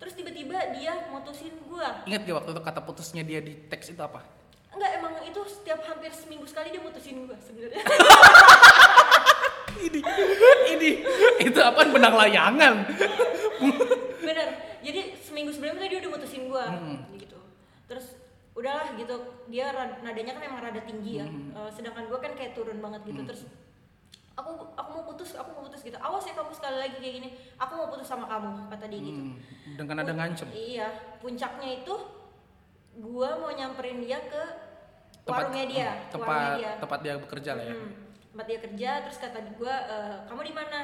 Terus 0.00 0.16
tiba-tiba 0.16 0.56
dia 0.72 0.96
mutusin 1.12 1.52
gue 1.60 1.88
ingat 2.08 2.20
gak 2.24 2.36
waktu 2.40 2.50
itu 2.56 2.62
kata 2.62 2.80
putusnya 2.86 3.22
dia 3.26 3.40
di 3.44 3.52
teks 3.68 3.92
itu 3.92 4.00
apa? 4.00 4.22
Enggak 4.70 4.90
emang 4.96 5.14
itu 5.26 5.40
setiap 5.50 5.82
hampir 5.84 6.14
seminggu 6.14 6.46
sekali 6.46 6.72
dia 6.72 6.80
mutusin 6.80 7.26
gue 7.26 7.36
sebenarnya. 7.42 7.82
Ini 9.80 10.00
ini 10.76 10.90
itu 11.40 11.60
apa 11.62 11.88
benang 11.88 12.12
layangan. 12.12 12.84
Bener. 14.20 14.48
Jadi 14.84 15.00
seminggu 15.24 15.50
sebelumnya 15.56 15.88
dia 15.88 15.98
udah 16.04 16.10
mutusin 16.10 16.42
gua. 16.52 16.68
Gitu 16.68 17.00
terus 17.16 17.19
udahlah 18.60 18.92
gitu 18.92 19.16
dia 19.46 19.66
rad- 19.70 20.00
nadanya 20.00 20.32
kan 20.32 20.42
emang 20.44 20.60
rada 20.62 20.80
tinggi 20.80 21.12
ya. 21.16 21.26
Eh, 21.26 21.70
sedangkan 21.70 22.06
gua 22.06 22.18
kan 22.18 22.32
kayak 22.32 22.52
turun 22.52 22.78
banget 22.78 23.00
gitu 23.04 23.24
terus 23.24 23.42
aku 24.32 24.50
aku 24.72 24.88
mau 24.90 25.04
putus 25.04 25.34
aku 25.34 25.48
mau 25.50 25.64
putus 25.64 25.80
gitu. 25.80 25.96
Awas 25.96 26.22
ya 26.22 26.32
kamu 26.32 26.48
sekali 26.50 26.76
lagi 26.78 26.96
kayak 26.96 27.14
gini 27.16 27.28
aku 27.56 27.72
mau 27.74 27.88
putus 27.88 28.04
sama 28.04 28.24
kamu 28.26 28.68
kata 28.68 28.84
dia 28.86 29.00
gitu. 29.02 29.20
Hmm, 29.22 29.36
dengan 29.74 29.96
ada 29.98 30.12
ngancem. 30.12 30.48
iya 30.50 30.88
puncaknya 31.18 31.80
itu 31.80 31.94
gua 32.96 33.36
mau 33.36 33.50
nyamperin 33.50 34.00
dia 34.00 34.18
ke 34.22 34.42
Tempat- 35.20 35.52
warungnya 35.52 35.64
dia 35.66 35.88
hmm, 35.90 36.08
tempat 36.10 36.26
warungnya 36.26 36.56
dia. 36.56 36.70
tempat 36.76 36.98
dia 37.00 37.14
bekerja 37.16 37.50
lah 37.54 37.64
ya. 37.64 37.74
Hmm, 37.74 37.90
tempat 38.26 38.46
dia 38.46 38.58
kerja 38.60 38.90
terus 39.04 39.18
kata 39.18 39.38
gua 39.54 39.74
"Eh, 39.86 40.16
kamu 40.26 40.40
di 40.42 40.54
mana? 40.54 40.80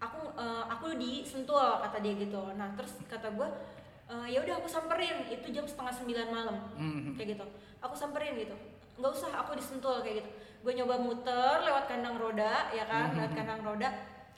Aku 0.00 0.20
eh, 0.34 0.64
aku 0.68 0.86
di 0.96 1.22
Sentul 1.22 1.56
kata 1.78 1.98
dia 1.98 2.14
gitu. 2.16 2.42
Nah 2.52 2.74
terus 2.74 2.98
kata 3.04 3.30
gua 3.30 3.46
"Eh, 4.12 4.26
ya 4.28 4.38
udah 4.38 4.54
aku 4.54 4.68
samperin 4.68 5.24
itu 5.26 5.46
jam 5.48 5.64
setengah 5.64 5.88
sembilan 5.90 6.26
malam. 6.28 6.56
Hmm. 6.74 7.16
kayak 7.16 7.28
gitu. 7.32 7.44
Aku 7.80 7.94
samperin 7.94 8.36
gitu. 8.36 8.52
Nggak 8.94 9.10
usah 9.10 9.32
aku 9.34 9.56
di 9.56 9.64
Sentul 9.64 9.98
kayak 9.98 10.20
gitu. 10.20 10.30
Gue 10.60 10.72
nyoba 10.74 10.94
muter 10.96 11.56
lewat 11.60 11.84
kandang 11.86 12.14
roda 12.14 12.68
ya 12.70 12.84
kan 12.84 13.08
Hmm. 13.08 13.18
lewat 13.18 13.32
kandang 13.32 13.60
roda. 13.62 13.88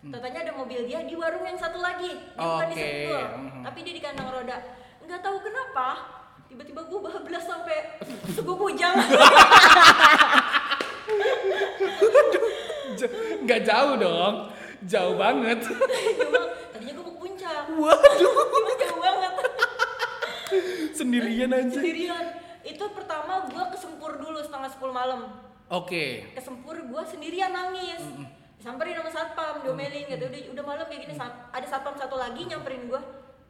Tatanya 0.04 0.40
ada 0.42 0.52
mobil 0.52 0.84
dia 0.84 1.00
di 1.00 1.12
warung 1.12 1.42
yang 1.42 1.56
satu 1.56 1.80
lagi 1.80 2.12
dia 2.12 2.38
bukan 2.38 2.66
di 2.66 2.74
Oke, 2.74 2.84
Sentul 2.84 3.24
mhm. 3.40 3.60
tapi 3.62 3.78
dia 3.82 3.94
di 3.94 4.02
kandang 4.02 4.28
roda. 4.30 4.56
Nggak 5.00 5.20
tahu 5.20 5.36
kenapa 5.40 5.88
tiba-tiba 6.46 6.80
gue 6.82 7.00
bablas 7.00 7.44
sampai 7.44 7.78
J- 12.94 13.14
nggak 13.44 13.60
jauh 13.64 13.94
dong 13.96 14.34
jauh 14.84 15.14
banget. 15.16 15.58
Tadinya 16.70 16.92
gue 16.92 17.04
mau 17.04 17.16
puncak. 17.16 17.64
Waduh 17.74 18.32
sendirian 21.16 21.50
aja 21.50 21.70
sendirian. 21.70 22.24
Itu 22.62 22.84
pertama 22.90 23.44
gue 23.44 23.64
kesempur 23.70 24.16
dulu 24.16 24.38
setengah 24.38 24.70
10 24.70 24.90
malam. 24.90 25.20
Oke. 25.66 26.28
Kesempur 26.32 26.76
gue 26.76 27.02
sendirian 27.04 27.50
nangis. 27.50 28.02
Samperin 28.56 28.96
sama 28.96 29.10
satpam 29.10 29.60
diomelin 29.60 30.06
gitu. 30.06 30.24
Udah 30.24 30.40
udah 30.50 30.64
malam 30.64 30.84
kayak 30.86 31.02
gini 31.02 31.14
sat- 31.14 31.48
ada 31.48 31.66
satpam 31.66 31.92
satu 31.94 32.16
lagi 32.16 32.42
nyamperin 32.42 32.86
gue 32.86 33.00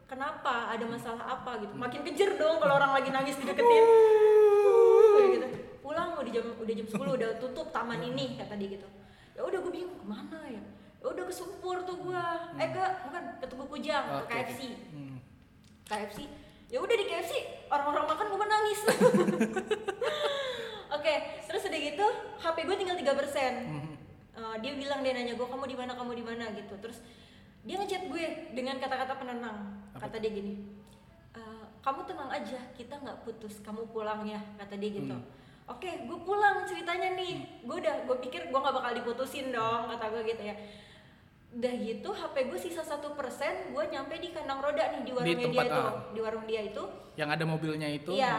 kenapa? 0.05 0.69
Ada 0.69 0.85
masalah 0.85 1.25
apa 1.33 1.59
gitu? 1.61 1.73
Makin 1.73 2.01
kejer 2.03 2.31
dong 2.35 2.59
kalau 2.59 2.75
orang 2.75 2.93
lagi 2.93 3.09
nangis 3.09 3.35
dideketin. 3.35 3.85
Kayak 5.15 5.29
gitu. 5.33 5.47
Pulang 5.81 6.17
udah 6.17 6.33
jam 6.33 6.47
udah 6.57 6.75
jam 6.75 6.87
10 6.89 6.99
udah 7.15 7.31
tutup 7.39 7.71
taman 7.71 8.03
ini 8.03 8.35
kata 8.35 8.57
dia 8.57 8.75
gitu. 8.75 8.89
Ya 9.33 9.43
udah 9.43 9.59
gue 9.61 9.73
bingung 9.73 9.95
ke 9.95 10.05
mana 10.05 10.41
ya? 10.45 10.63
Ya 10.99 11.07
udah 11.07 11.25
kesempur 11.25 11.85
tuh 11.85 11.97
gue 12.01 12.23
eh 12.57 12.69
ke 12.69 12.85
bukan 13.05 13.23
ke 13.37 13.47
Tugu 13.47 13.65
Kujang 13.69 14.05
ke 14.05 14.15
Oke. 14.19 14.33
KFC 14.33 14.61
Hmm. 14.91 15.17
KFC 15.85 16.19
ya 16.75 16.83
udah 16.83 16.97
di 16.99 17.07
KFC 17.07 17.33
orang-orang 17.71 18.05
makan 18.11 18.27
gue 18.27 18.41
menangis. 18.43 18.81
Oke 20.99 21.15
terus 21.47 21.63
udah 21.71 21.81
gitu 21.81 22.07
HP 22.43 22.57
gue 22.67 22.77
tinggal 22.83 22.99
3% 22.99 23.15
persen. 23.15 23.53
Dia 24.59 24.73
bilang 24.75 25.07
dia 25.07 25.15
nanya 25.15 25.39
gue 25.39 25.47
kamu 25.47 25.71
di 25.71 25.77
mana 25.79 25.95
kamu 25.95 26.13
di 26.19 26.25
mana? 26.27 26.51
gitu. 26.51 26.75
Terus 26.83 26.99
dia 27.63 27.79
ngechat 27.79 28.11
gue 28.11 28.25
dengan 28.59 28.83
kata-kata 28.83 29.15
penenang. 29.23 29.87
Kata 29.95 30.19
dia 30.19 30.35
gini 30.35 30.67
"Eh, 31.39 31.65
kamu 31.79 32.11
tenang 32.11 32.31
aja 32.35 32.59
kita 32.75 32.99
nggak 32.99 33.23
putus 33.23 33.63
kamu 33.63 33.87
pulang 33.95 34.27
ya 34.27 34.43
kata 34.59 34.75
dia 34.75 34.99
gitu. 34.99 35.15
Oke 35.71 36.11
gue 36.11 36.19
pulang 36.27 36.67
ceritanya 36.67 37.15
nih. 37.15 37.63
Gue 37.63 37.79
udah 37.79 38.03
gue 38.03 38.17
pikir 38.19 38.51
gue 38.51 38.59
nggak 38.59 38.75
bakal 38.75 38.93
diputusin 38.99 39.55
dong 39.55 39.87
kata 39.95 40.11
gue 40.11 40.23
gitu 40.27 40.43
ya 40.43 40.59
udah 41.55 41.75
gitu 41.79 42.11
HP 42.11 42.35
gue 42.51 42.59
sisa 42.59 42.83
satu 42.83 43.15
persen 43.15 43.71
gue 43.71 43.85
nyampe 43.87 44.19
di 44.19 44.35
kandang 44.35 44.59
roda 44.59 44.91
nih 44.91 45.07
di 45.07 45.13
warungnya 45.15 45.39
dia 45.39 45.63
tempat, 45.63 45.67
itu 45.71 45.81
ah. 45.87 45.95
di 46.11 46.21
warung 46.21 46.45
dia 46.51 46.61
itu. 46.67 46.83
Yang 47.15 47.29
ada 47.31 47.45
mobilnya 47.47 47.89
itu? 47.89 48.11
Iya 48.11 48.35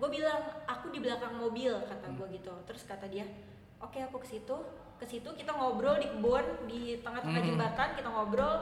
gue 0.00 0.08
bilang 0.08 0.40
aku 0.64 0.88
di 0.88 0.98
belakang 1.04 1.36
mobil 1.36 1.76
kata 1.76 2.06
gue 2.14 2.26
gitu. 2.40 2.52
Terus 2.64 2.82
kata 2.86 3.10
dia 3.10 3.26
oke 3.82 3.98
aku 3.98 4.22
ke 4.22 4.28
situ. 4.38 4.56
Ke 4.96 5.04
situ 5.04 5.28
kita 5.34 5.50
ngobrol 5.50 5.98
di 5.98 6.08
kebun 6.08 6.46
di 6.70 7.00
tengah-tengah 7.02 7.42
Hmm. 7.42 7.50
jembatan 7.52 7.88
kita 7.98 8.08
ngobrol. 8.08 8.56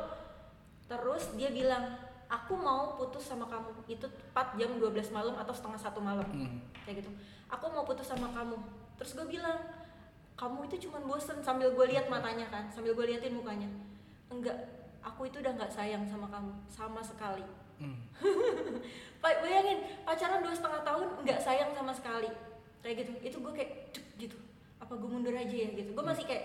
Terus 0.88 1.37
dia 1.37 1.53
bilang 1.53 2.00
aku 2.33 2.57
mau 2.57 2.97
putus 2.97 3.29
sama 3.29 3.45
kamu. 3.45 3.71
Itu 3.87 4.09
tepat 4.09 4.57
jam 4.57 4.81
12 4.81 5.12
malam 5.12 5.37
atau 5.37 5.53
setengah 5.53 5.79
satu 5.79 6.00
malam. 6.00 6.25
Hmm. 6.33 6.65
kayak 6.88 7.05
gitu. 7.05 7.11
Aku 7.53 7.69
mau 7.71 7.85
putus 7.85 8.09
sama 8.09 8.33
kamu. 8.33 8.57
Terus 8.97 9.15
gue 9.15 9.27
bilang 9.37 9.62
kamu 10.38 10.71
itu 10.71 10.87
cuman 10.87 11.03
bosen 11.05 11.43
sambil 11.43 11.75
gue 11.75 11.87
lihat 11.91 12.07
matanya 12.07 12.47
kan 12.47 12.71
sambil 12.71 12.95
gue 12.95 13.11
liatin 13.11 13.35
mukanya 13.35 13.67
enggak 14.28 14.56
aku 15.02 15.28
itu 15.28 15.40
udah 15.40 15.52
nggak 15.56 15.73
sayang 15.73 16.04
sama 16.04 16.28
kamu 16.28 16.52
sama 16.68 17.00
sekali. 17.00 17.44
Hmm. 17.78 17.99
Bayangin 19.23 19.87
pacaran 20.02 20.42
dua 20.42 20.54
setengah 20.54 20.82
tahun 20.82 21.06
nggak 21.25 21.40
sayang 21.40 21.70
sama 21.75 21.92
sekali. 21.94 22.30
Kayak 22.82 22.94
gitu 23.04 23.12
itu 23.23 23.37
gue 23.40 23.52
kayak 23.54 23.70
cuk 23.94 24.06
gitu. 24.18 24.37
Apa 24.78 24.94
gue 24.94 25.08
mundur 25.11 25.35
aja 25.35 25.50
ya? 25.50 25.70
gitu. 25.75 25.90
Gue 25.94 26.04
masih 26.04 26.25
kayak 26.26 26.44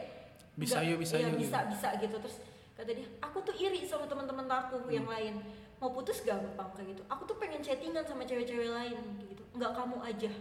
Bisa 0.54 0.86
yuk, 0.86 1.02
bisa 1.02 1.18
iya, 1.18 1.34
yuk, 1.34 1.42
bisa 1.42 1.66
gitu. 1.66 1.72
bisa 1.74 1.88
gitu. 1.98 2.16
Terus 2.22 2.38
kata 2.78 2.92
dia 2.94 3.10
aku 3.22 3.42
tuh 3.42 3.56
iri 3.58 3.82
sama 3.86 4.06
teman-teman 4.06 4.46
aku 4.46 4.86
yang 4.90 5.10
lain. 5.10 5.42
Mau 5.82 5.90
putus 5.92 6.22
gampang 6.24 6.70
kayak 6.78 6.96
gitu. 6.96 7.02
Aku 7.10 7.26
tuh 7.26 7.36
pengen 7.42 7.60
chattingan 7.60 8.06
sama 8.06 8.24
cewek-cewek 8.24 8.70
lain 8.70 8.98
kayak 9.18 9.30
gitu. 9.34 9.44
Nggak 9.58 9.72
kamu 9.74 9.98
aja. 10.06 10.32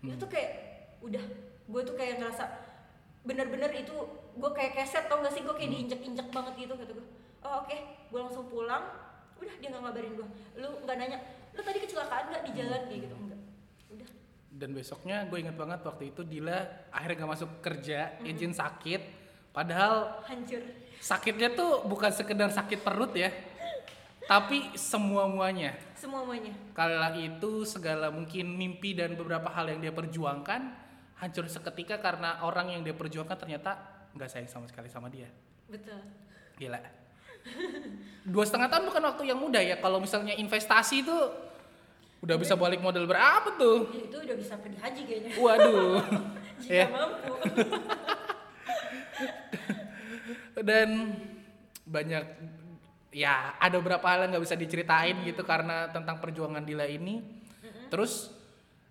Itu 0.00 0.14
tuh 0.16 0.28
kayak 0.32 0.50
udah 1.04 1.24
gue 1.70 1.82
tuh 1.86 1.94
kayak 1.96 2.18
ngerasa 2.20 2.44
bener-bener 3.24 3.68
itu 3.76 3.96
gue 4.36 4.50
kayak 4.54 4.72
keset 4.78 5.04
tau 5.10 5.22
gak 5.22 5.32
sih? 5.34 5.42
Gue 5.42 5.54
kayak 5.56 5.70
diinjek-injek 5.74 6.28
banget 6.30 6.54
gitu 6.66 6.74
kata 6.76 6.92
gue 6.92 7.06
oh 7.40 7.54
oke. 7.64 7.76
Gue 8.10 8.20
langsung 8.20 8.46
pulang. 8.50 8.84
Udah 9.40 9.54
dia 9.56 9.68
nggak 9.72 9.82
ngabarin 9.82 10.12
gue 10.20 10.28
lu 10.60 10.68
nggak 10.84 10.96
nanya 11.00 11.18
lu 11.56 11.60
tadi 11.64 11.78
kecelakaan 11.80 12.24
nggak 12.28 12.42
di 12.44 12.52
jalan? 12.54 12.80
Kayak 12.86 13.00
gitu. 13.08 13.14
Enggak. 13.16 13.40
Udah. 13.90 14.08
Dan 14.52 14.70
besoknya 14.76 15.16
gue 15.26 15.38
inget 15.40 15.56
banget 15.56 15.80
waktu 15.82 16.04
itu 16.12 16.20
Dila 16.22 16.58
akhirnya 16.92 17.16
gak 17.24 17.32
masuk 17.38 17.50
kerja 17.64 17.98
izin 18.22 18.52
sakit. 18.52 19.02
Padahal 19.50 20.22
hancur. 20.30 20.62
sakitnya 21.00 21.50
tuh 21.56 21.82
bukan 21.88 22.12
sekedar 22.12 22.52
sakit 22.52 22.86
perut 22.86 23.10
ya 23.16 23.32
tapi 24.30 24.62
semua 24.78 25.26
muanya. 25.26 25.74
Semuanya. 25.98 26.54
kala 26.70 27.10
itu 27.18 27.66
segala 27.66 28.14
mungkin 28.14 28.54
mimpi 28.54 28.94
dan 28.94 29.18
beberapa 29.18 29.50
hal 29.50 29.74
yang 29.74 29.82
dia 29.82 29.90
perjuangkan 29.90 30.70
hancur 31.20 31.44
seketika 31.50 32.00
karena 32.00 32.40
orang 32.46 32.72
yang 32.72 32.80
dia 32.86 32.96
perjuangkan 32.96 33.36
ternyata 33.36 33.99
nggak 34.14 34.28
sayang 34.30 34.50
sama 34.50 34.66
sekali 34.66 34.88
sama 34.90 35.08
dia. 35.10 35.28
Betul. 35.70 36.00
gila. 36.60 36.80
Dua 38.20 38.44
setengah 38.44 38.68
tahun 38.68 38.84
bukan 38.92 39.02
waktu 39.12 39.22
yang 39.32 39.40
mudah 39.40 39.64
ya 39.64 39.80
kalau 39.80 39.96
misalnya 39.96 40.36
investasi 40.36 41.08
itu 41.08 41.16
udah 42.20 42.36
bisa 42.36 42.52
balik 42.52 42.84
modal 42.84 43.08
berapa 43.08 43.56
tuh? 43.56 43.88
Ya, 43.96 44.02
itu 44.12 44.16
udah 44.20 44.36
bisa 44.36 44.54
pergi 44.60 44.76
haji 44.76 45.02
kayaknya. 45.08 45.30
waduh. 45.40 46.04
Jika 46.60 46.74
ya. 46.76 46.86
mampu. 46.92 47.32
dan 50.68 51.16
banyak 51.88 52.24
ya 53.16 53.56
ada 53.56 53.80
beberapa 53.80 54.04
hal 54.04 54.28
yang 54.28 54.36
nggak 54.36 54.44
bisa 54.44 54.56
diceritain 54.60 55.16
gitu 55.24 55.40
karena 55.48 55.88
tentang 55.88 56.20
perjuangan 56.20 56.60
Dila 56.60 56.84
ini. 56.84 57.24
Terus 57.88 58.28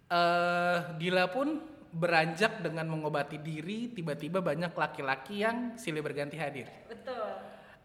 eh 0.09 0.77
Dila 0.97 1.29
pun 1.29 1.68
beranjak 1.89 2.61
dengan 2.61 2.85
mengobati 2.85 3.41
diri 3.41 3.89
tiba-tiba 3.89 4.39
banyak 4.39 4.73
laki-laki 4.77 5.41
yang 5.41 5.73
silih 5.75 6.05
berganti 6.05 6.37
hadir 6.37 6.69
Betul. 6.85 7.25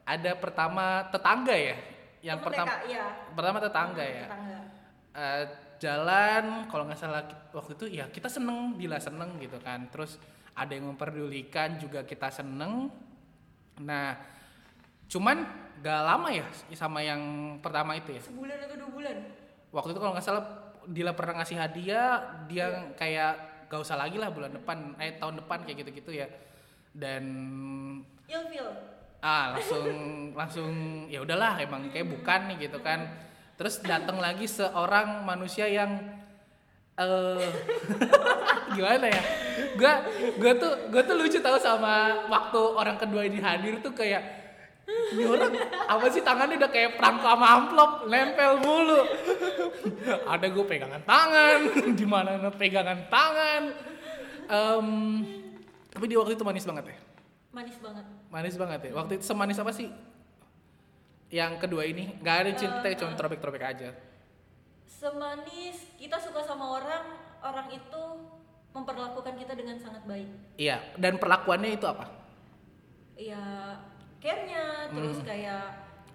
ada 0.05 0.33
pertama 0.37 1.09
tetangga 1.09 1.57
ya 1.57 1.77
yang 2.25 2.41
Temen 2.41 2.47
pertama 2.49 2.73
TK, 2.81 2.85
iya. 2.89 3.07
pertama 3.37 3.59
tetangga 3.61 4.05
ya 4.05 4.25
Tetangga. 4.29 4.59
Eh, 5.15 5.45
jalan 5.79 6.45
kalau 6.67 6.85
nggak 6.89 6.99
salah 6.99 7.23
waktu 7.53 7.73
itu 7.77 7.87
ya 8.01 8.09
kita 8.09 8.27
seneng 8.27 8.75
Dila 8.81 8.97
seneng 8.97 9.37
gitu 9.39 9.61
kan 9.61 9.87
terus 9.93 10.17
ada 10.57 10.73
yang 10.73 10.91
memperdulikan 10.95 11.77
juga 11.77 12.03
kita 12.07 12.33
seneng 12.33 12.89
nah 13.83 14.17
cuman 15.11 15.45
gak 15.85 16.01
lama 16.01 16.29
ya 16.33 16.47
sama 16.73 17.05
yang 17.05 17.21
pertama 17.61 17.99
itu 17.99 18.17
ya 18.17 18.23
Sebulan 18.25 18.57
atau 18.65 18.77
dua 18.81 18.91
bulan. 18.91 19.17
waktu 19.75 19.91
itu 19.93 20.01
kalau 20.01 20.13
nggak 20.17 20.25
salah 20.25 20.45
Dila 20.85 21.13
pernah 21.13 21.41
ngasih 21.45 21.59
hadiah 21.61 22.09
dia 22.49 22.93
kayak 22.97 23.54
gak 23.71 23.81
usah 23.81 23.97
lagi 23.97 24.21
lah 24.21 24.31
bulan 24.31 24.53
depan 24.53 24.99
eh 25.01 25.17
tahun 25.17 25.45
depan 25.45 25.65
kayak 25.65 25.87
gitu-gitu 25.87 26.11
ya. 26.15 26.27
Dan 26.95 27.25
Ilfil. 28.31 28.69
ah 29.25 29.57
langsung 29.57 29.89
langsung 30.39 30.73
ya 31.11 31.25
udahlah 31.25 31.59
emang 31.59 31.89
kayak 31.91 32.09
bukan 32.09 32.41
nih 32.53 32.69
gitu 32.69 32.79
kan. 32.85 33.09
Terus 33.55 33.81
datang 33.87 34.19
lagi 34.19 34.45
seorang 34.45 35.23
manusia 35.23 35.71
yang 35.71 35.97
eh 36.95 37.51
gimana 38.77 39.07
ya? 39.11 39.23
Gua 39.75 39.93
gua 40.39 40.53
tuh 40.55 40.73
gua 40.91 41.03
tuh 41.03 41.17
lucu 41.19 41.39
tahu 41.43 41.59
sama 41.59 42.27
waktu 42.31 42.61
orang 42.61 42.97
kedua 42.99 43.27
ini 43.27 43.43
hadir 43.43 43.83
tuh 43.83 43.95
kayak 43.95 44.44
ini 44.85 45.25
orang 45.25 45.53
apa 45.89 46.07
sih 46.13 46.21
tangannya 46.21 46.61
udah 46.61 46.71
kayak 46.71 47.01
perangko 47.01 47.25
sama 47.25 47.47
amplop 47.57 47.93
nempel 48.09 48.53
mulu 48.61 49.01
ada 50.29 50.47
gue 50.47 50.65
pegangan 50.69 51.03
tangan 51.09 51.59
di 51.99 52.07
mana 52.07 52.53
pegangan 52.53 53.09
tangan 53.09 53.63
Em, 54.45 54.89
tapi 55.89 56.05
di 56.05 56.21
waktu 56.21 56.37
itu 56.37 56.45
manis 56.45 56.69
banget 56.69 56.93
ya 56.93 56.97
Manis 57.55 57.79
banget. 57.79 58.07
Manis 58.35 58.57
banget 58.59 58.81
ya. 58.83 58.93
Waktu 58.99 59.13
itu 59.23 59.25
semanis 59.31 59.63
apa 59.63 59.71
sih? 59.71 59.87
Yang 61.31 61.53
kedua 61.63 61.87
ini 61.87 62.19
nggak 62.19 62.37
ada 62.43 62.53
cinta, 62.59 62.87
Eh, 62.91 62.99
cuma 62.99 63.15
tropik-tropik 63.15 63.63
aja. 63.63 63.95
Semanis 64.91 65.95
kita 65.95 66.19
suka 66.19 66.43
sama 66.43 66.83
orang, 66.83 67.15
orang 67.47 67.71
itu 67.71 68.03
memperlakukan 68.75 69.39
kita 69.39 69.55
dengan 69.55 69.79
sangat 69.79 70.03
baik. 70.03 70.27
Iya. 70.59 70.83
Dan 70.99 71.23
perlakuannya 71.23 71.79
itu 71.79 71.87
apa? 71.87 72.11
Ya 73.15 73.79
care-nya, 74.25 74.65
terus 74.89 75.21
Hmm. 75.21 75.27
kayak 75.27 75.65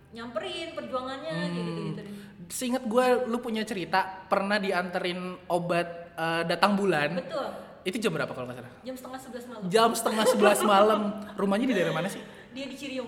nyamperin 0.09 0.73
perjuangannya 0.73 1.33
kayak 1.45 1.53
gitu-gitu 1.53 1.91
deh. 1.95 2.05
Seingat 2.49 2.83
gue, 2.83 3.05
lu 3.29 3.37
punya 3.37 3.61
cerita 3.61 4.01
pernah 4.25 4.57
dianterin 4.57 5.21
obat 5.47 5.87
eh, 6.17 6.43
datang 6.43 6.73
bulan. 6.73 7.15
Betul. 7.15 7.47
Itu 7.79 7.95
jam 7.95 8.11
berapa 8.11 8.27
kalau 8.27 8.43
nggak 8.43 8.59
salah? 8.59 8.73
Jam 8.83 8.95
setengah 8.97 9.19
sebelas 9.21 9.45
malam. 9.45 9.61
Jam 9.69 9.89
setengah 9.93 10.25
sebelas 10.25 10.59
malam. 10.75 11.01
Rumahnya 11.37 11.65
di 11.65 11.75
daerah 11.77 11.93
mana 11.93 12.09
sih? 12.09 12.19
Dia 12.51 12.65
di 12.65 12.75
Ciriung. 12.75 13.07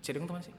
Ciriung 0.00 0.24
tuh 0.24 0.34
mana 0.34 0.42
sih? 0.42 0.56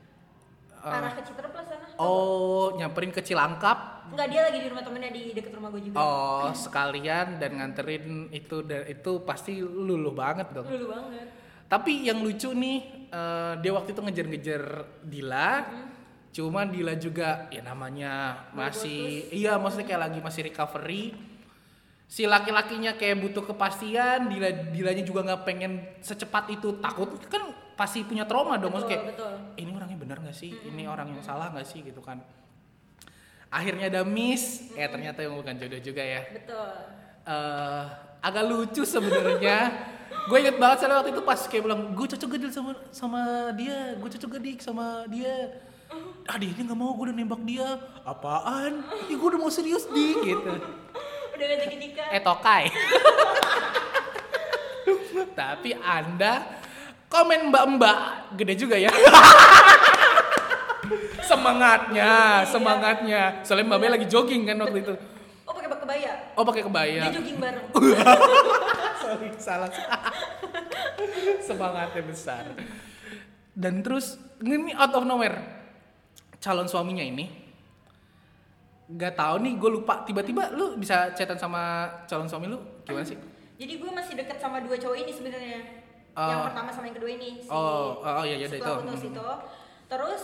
Eh, 0.72 0.88
Arah 0.88 1.14
ke 1.14 1.22
Citerplas 1.22 1.66
sana. 1.68 1.86
oh, 1.98 2.74
nyamperin 2.74 3.10
ke 3.10 3.20
Cilangkap. 3.20 4.08
Enggak, 4.08 4.28
dia 4.30 4.42
lagi 4.46 4.60
di 4.62 4.68
rumah 4.68 4.82
temennya 4.82 5.12
di 5.12 5.24
deket 5.32 5.52
rumah 5.52 5.70
gue 5.70 5.82
juga. 5.84 5.98
Oh, 5.98 6.48
sekalian 6.64 7.38
dan 7.38 7.52
nganterin 7.54 8.30
itu 8.30 8.62
dan 8.62 8.86
itu 8.86 9.12
pasti 9.22 9.60
luluh 9.60 10.14
banget 10.14 10.48
dong. 10.54 10.66
Dulu 10.66 10.86
banget. 10.88 11.28
Tapi 11.68 12.08
yang 12.08 12.24
lucu 12.24 12.50
nih, 12.52 13.01
eh, 13.12 13.54
dia 13.60 13.72
waktu 13.76 13.90
itu 13.92 14.02
ngejar-ngejar 14.02 14.64
Dila. 15.04 15.52
Cuman 16.32 16.72
Dila 16.72 16.96
juga 16.96 17.52
ya 17.52 17.60
namanya 17.60 18.48
masih 18.56 19.28
iya 19.36 19.60
maksudnya 19.60 19.88
kayak 19.92 20.02
lagi 20.08 20.20
masih 20.24 20.42
recovery. 20.48 21.04
Si 22.12 22.28
laki-lakinya 22.28 22.96
kayak 23.00 23.24
butuh 23.24 23.44
kepastian, 23.44 24.32
Dila 24.32 24.72
Dilanya 24.72 25.04
juga 25.04 25.28
nggak 25.28 25.42
pengen 25.44 25.80
secepat 26.00 26.52
itu 26.52 26.80
takut 26.80 27.20
kan 27.28 27.52
pasti 27.76 28.04
punya 28.04 28.28
trauma 28.28 28.60
dong 28.60 28.76
maksudnya 28.76 28.94
kayak 29.00 29.06
betul. 29.16 29.34
ini 29.58 29.70
orangnya 29.74 30.00
benar 30.00 30.18
nggak 30.24 30.36
sih? 30.36 30.52
Ini 30.52 30.88
orang 30.88 31.12
yang 31.16 31.24
salah 31.24 31.52
nggak 31.52 31.68
sih 31.68 31.84
gitu 31.84 32.00
kan. 32.04 32.20
Akhirnya 33.52 33.92
ada 33.92 34.08
miss, 34.08 34.72
eh 34.80 34.88
ternyata 34.88 35.20
yang 35.20 35.36
bukan 35.36 35.60
jodoh 35.60 35.84
juga 35.84 36.00
ya 36.00 36.24
Betul. 36.32 36.72
eh 37.28 37.84
agak 38.24 38.44
lucu 38.48 38.84
sebenarnya. 38.88 39.60
gue 40.22 40.38
inget 40.38 40.58
banget 40.62 40.78
soalnya 40.84 41.02
waktu 41.02 41.12
itu 41.18 41.24
pas 41.26 41.40
kayak 41.50 41.64
bilang 41.66 41.82
gue 41.98 42.06
cocok 42.06 42.28
gak 42.30 42.40
Dil, 42.46 42.54
sama 42.54 42.72
sama 42.94 43.22
dia, 43.58 43.98
gue 43.98 44.10
cocok 44.18 44.30
gak 44.38 44.44
dik 44.46 44.60
sama 44.62 44.86
dia. 45.10 45.58
Ah 46.30 46.38
dia 46.40 46.54
nggak 46.56 46.78
mau, 46.78 46.94
gue 46.96 47.10
udah 47.10 47.18
nembak 47.18 47.42
dia. 47.44 47.68
Apaan? 48.06 48.86
Ih 49.10 49.18
gue 49.18 49.28
udah 49.28 49.42
mau 49.42 49.52
serius 49.52 49.90
dik 49.90 50.18
gitu. 50.24 50.52
Udah 51.36 51.46
ngajakin 51.46 51.80
nikah. 51.82 52.08
Eh 52.14 52.22
tokai. 52.22 52.64
Tapi 55.40 55.76
anda 55.82 56.62
komen 57.12 57.52
mbak-mbak 57.52 57.98
gede 58.40 58.54
juga 58.56 58.80
ya. 58.80 58.94
semangatnya, 61.30 62.46
semangatnya. 62.48 63.22
Soalnya 63.44 63.66
mbak 63.74 63.80
Be 63.82 63.88
lagi 63.90 64.08
jogging 64.08 64.48
kan 64.48 64.58
waktu 64.62 64.86
itu. 64.86 64.94
Oh 65.52 65.60
pakai 65.60 65.68
kebaya. 65.76 66.12
Oh 66.34 66.44
pakai 66.44 66.64
kebaya. 66.64 67.02
Dia 67.04 67.14
jogging 67.14 67.38
bareng. 67.38 67.66
Sorry, 69.04 69.28
salah. 69.36 69.68
Semangatnya 71.46 72.04
besar. 72.04 72.46
Dan 73.52 73.84
terus 73.84 74.16
ini 74.40 74.72
out 74.72 74.94
of 74.94 75.04
nowhere 75.04 75.38
calon 76.40 76.66
suaminya 76.66 77.04
ini 77.04 77.28
nggak 78.88 79.14
tahu 79.14 79.36
nih 79.40 79.54
gue 79.56 79.70
lupa 79.72 80.04
tiba-tiba 80.04 80.52
lu 80.52 80.76
bisa 80.76 81.14
chatan 81.14 81.38
sama 81.38 81.88
calon 82.06 82.28
suami 82.28 82.48
lu 82.48 82.60
gimana 82.84 83.04
sih? 83.04 83.16
Jadi 83.56 83.78
gue 83.78 83.88
masih 83.88 84.14
deket 84.16 84.36
sama 84.36 84.60
dua 84.60 84.76
cowok 84.76 84.98
ini 84.98 85.12
sebenarnya. 85.12 85.60
Oh. 86.12 86.28
Yang 86.28 86.42
pertama 86.48 86.70
sama 86.72 86.86
yang 86.88 86.98
kedua 86.98 87.12
ini. 87.12 87.30
Si 87.40 87.48
Oh, 87.48 87.56
oh, 87.98 88.20
oh, 88.20 88.24
iya, 88.24 88.36
iya, 88.36 88.48
si 88.48 88.58
itu. 88.58 88.64
pelaku 88.64 88.84
terus 88.86 89.00
Hmm. 89.02 89.12
itu. 89.12 89.28
Terus 89.88 90.22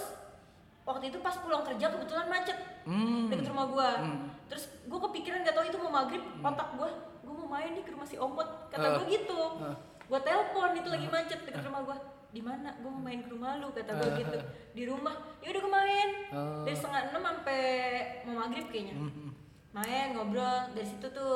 waktu 0.83 1.03
itu 1.05 1.17
pas 1.19 1.35
pulang 1.37 1.63
kerja 1.63 1.85
kebetulan 1.87 2.27
macet 2.27 2.57
Hmm. 2.83 3.27
deket 3.27 3.45
rumah 3.47 3.65
gua. 3.67 3.89
Hmm. 3.99 4.19
Terus 4.47 4.63
gua 4.87 4.99
kepikiran 5.07 5.43
gak 5.43 5.55
tahu 5.55 5.65
itu 5.67 5.77
mau 5.77 5.91
maghrib, 5.93 6.23
otak 6.39 6.69
gua, 6.75 6.89
gua 7.21 7.33
mau 7.35 7.49
main 7.51 7.75
nih 7.75 7.83
ke 7.83 7.91
rumah 7.91 8.07
si 8.07 8.15
Omot. 8.15 8.47
Kata 8.71 8.83
Ah. 8.83 8.93
gua 8.97 9.05
gitu. 9.05 9.41
Ah. 9.59 9.75
Gua 10.07 10.19
telepon 10.19 10.71
itu 10.73 10.87
lagi 10.87 11.07
macet 11.07 11.39
deket 11.43 11.63
rumah 11.63 11.81
gua. 11.83 11.97
Di 12.27 12.41
mana? 12.43 12.69
Gua 12.79 12.91
mau 12.91 13.03
main 13.03 13.19
ke 13.19 13.29
rumah 13.29 13.59
lu 13.59 13.71
kata 13.71 13.91
Ah. 13.91 14.15
gitu. 14.15 14.37
Di 14.71 14.83
rumah. 14.87 15.15
Ya 15.39 15.51
udah 15.51 15.61
gua 15.61 15.73
main. 15.75 16.09
Dari 16.63 16.75
setengah 16.75 17.01
enam 17.11 17.23
sampai 17.23 17.61
mau 18.23 18.35
maghrib 18.41 18.67
kayaknya. 18.67 18.95
Hmm. 18.95 19.31
Main 19.75 20.07
ngobrol 20.15 20.73
dari 20.73 20.87
situ 20.87 21.07
tuh 21.11 21.35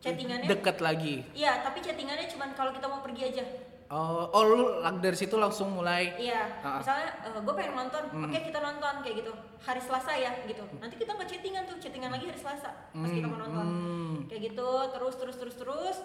chattingannya. 0.00 0.48
Deket 0.48 0.80
lagi. 0.80 1.22
Iya, 1.36 1.60
tapi 1.60 1.78
chattingannya 1.78 2.26
cuma 2.26 2.48
kalau 2.56 2.72
kita 2.72 2.88
mau 2.88 3.04
pergi 3.04 3.30
aja. 3.30 3.44
Oh, 3.90 4.30
oh 4.30 4.42
lu 4.46 4.58
dari 5.02 5.18
situ 5.18 5.34
langsung 5.34 5.74
mulai 5.74 6.14
Iya, 6.14 6.62
Ah. 6.62 6.78
misalnya 6.78 7.10
gue 7.42 7.54
pengen 7.58 7.74
nonton, 7.74 8.02
Hmm. 8.14 8.30
oke 8.30 8.38
kita 8.38 8.62
nonton 8.62 8.94
kayak 9.02 9.16
gitu. 9.18 9.32
Hari 9.66 9.82
Selasa 9.82 10.14
ya, 10.14 10.30
gitu. 10.46 10.62
Nanti 10.78 10.94
kita 10.94 11.10
nggak 11.18 11.26
chattingan 11.26 11.66
tuh, 11.66 11.74
chattingan 11.82 12.14
lagi 12.14 12.30
hari 12.30 12.38
Selasa 12.38 12.70
pas 12.70 13.10
kita 13.10 13.26
mau 13.26 13.42
nonton. 13.42 13.66
Hmm. 13.66 14.16
Kayak 14.30 14.54
gitu, 14.54 14.70
terus 14.94 15.14
terus 15.18 15.36
terus 15.42 15.56
terus, 15.58 15.96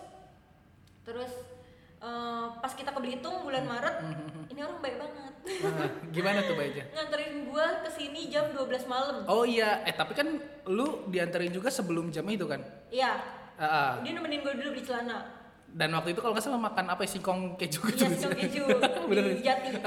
terus 1.06 1.34
eh, 2.02 2.45
pas 2.58 2.74
kita 2.74 2.89
ke 2.89 3.00
Belitung 3.06 3.45
bulan 3.45 3.69
Maret, 3.69 3.95
ini 4.52 4.60
orang 4.65 4.82
baik 4.82 4.98
banget. 4.98 5.34
Ah, 5.45 5.89
gimana 6.10 6.41
tuh 6.41 6.58
baiknya? 6.58 6.89
Nganterin 6.98 7.54
gue 7.54 7.67
ke 7.86 7.89
sini 7.93 8.34
jam 8.34 8.50
12 8.50 8.89
malam. 8.89 9.30
Oh 9.30 9.45
iya, 9.45 9.86
eh 9.86 9.93
tapi 9.93 10.17
kan 10.17 10.26
lu 10.65 11.06
dianterin 11.06 11.54
juga 11.54 11.69
sebelum 11.69 12.10
jam 12.10 12.26
itu 12.26 12.50
kan? 12.50 12.65
Iya, 12.89 13.13
ah. 13.62 14.02
dia 14.02 14.12
nemenin 14.17 14.41
gue 14.41 14.54
dulu 14.58 14.74
beli 14.74 14.82
celana. 14.82 15.35
Dan 15.76 15.92
waktu 15.92 16.10
itu 16.10 16.20
kalau 16.20 16.32
nggak 16.32 16.40
salah 16.42 16.62
makan 16.62 16.88
apa 16.88 17.04
ya, 17.04 17.10
singkong 17.10 17.40
keju 17.56 17.84
Iya, 17.84 17.92
gitu. 17.92 18.04
singkong 18.08 18.38
keju 18.38 18.64
Bener. 19.12 19.24
di 19.30 19.44
Jati. 19.44 19.70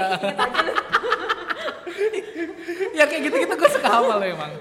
Ya 2.90 3.04
kayak 3.04 3.22
gitu-gitu 3.24 3.54
gue 3.54 3.70
suka 3.70 3.88
hafal 3.90 4.20
emang. 4.20 4.52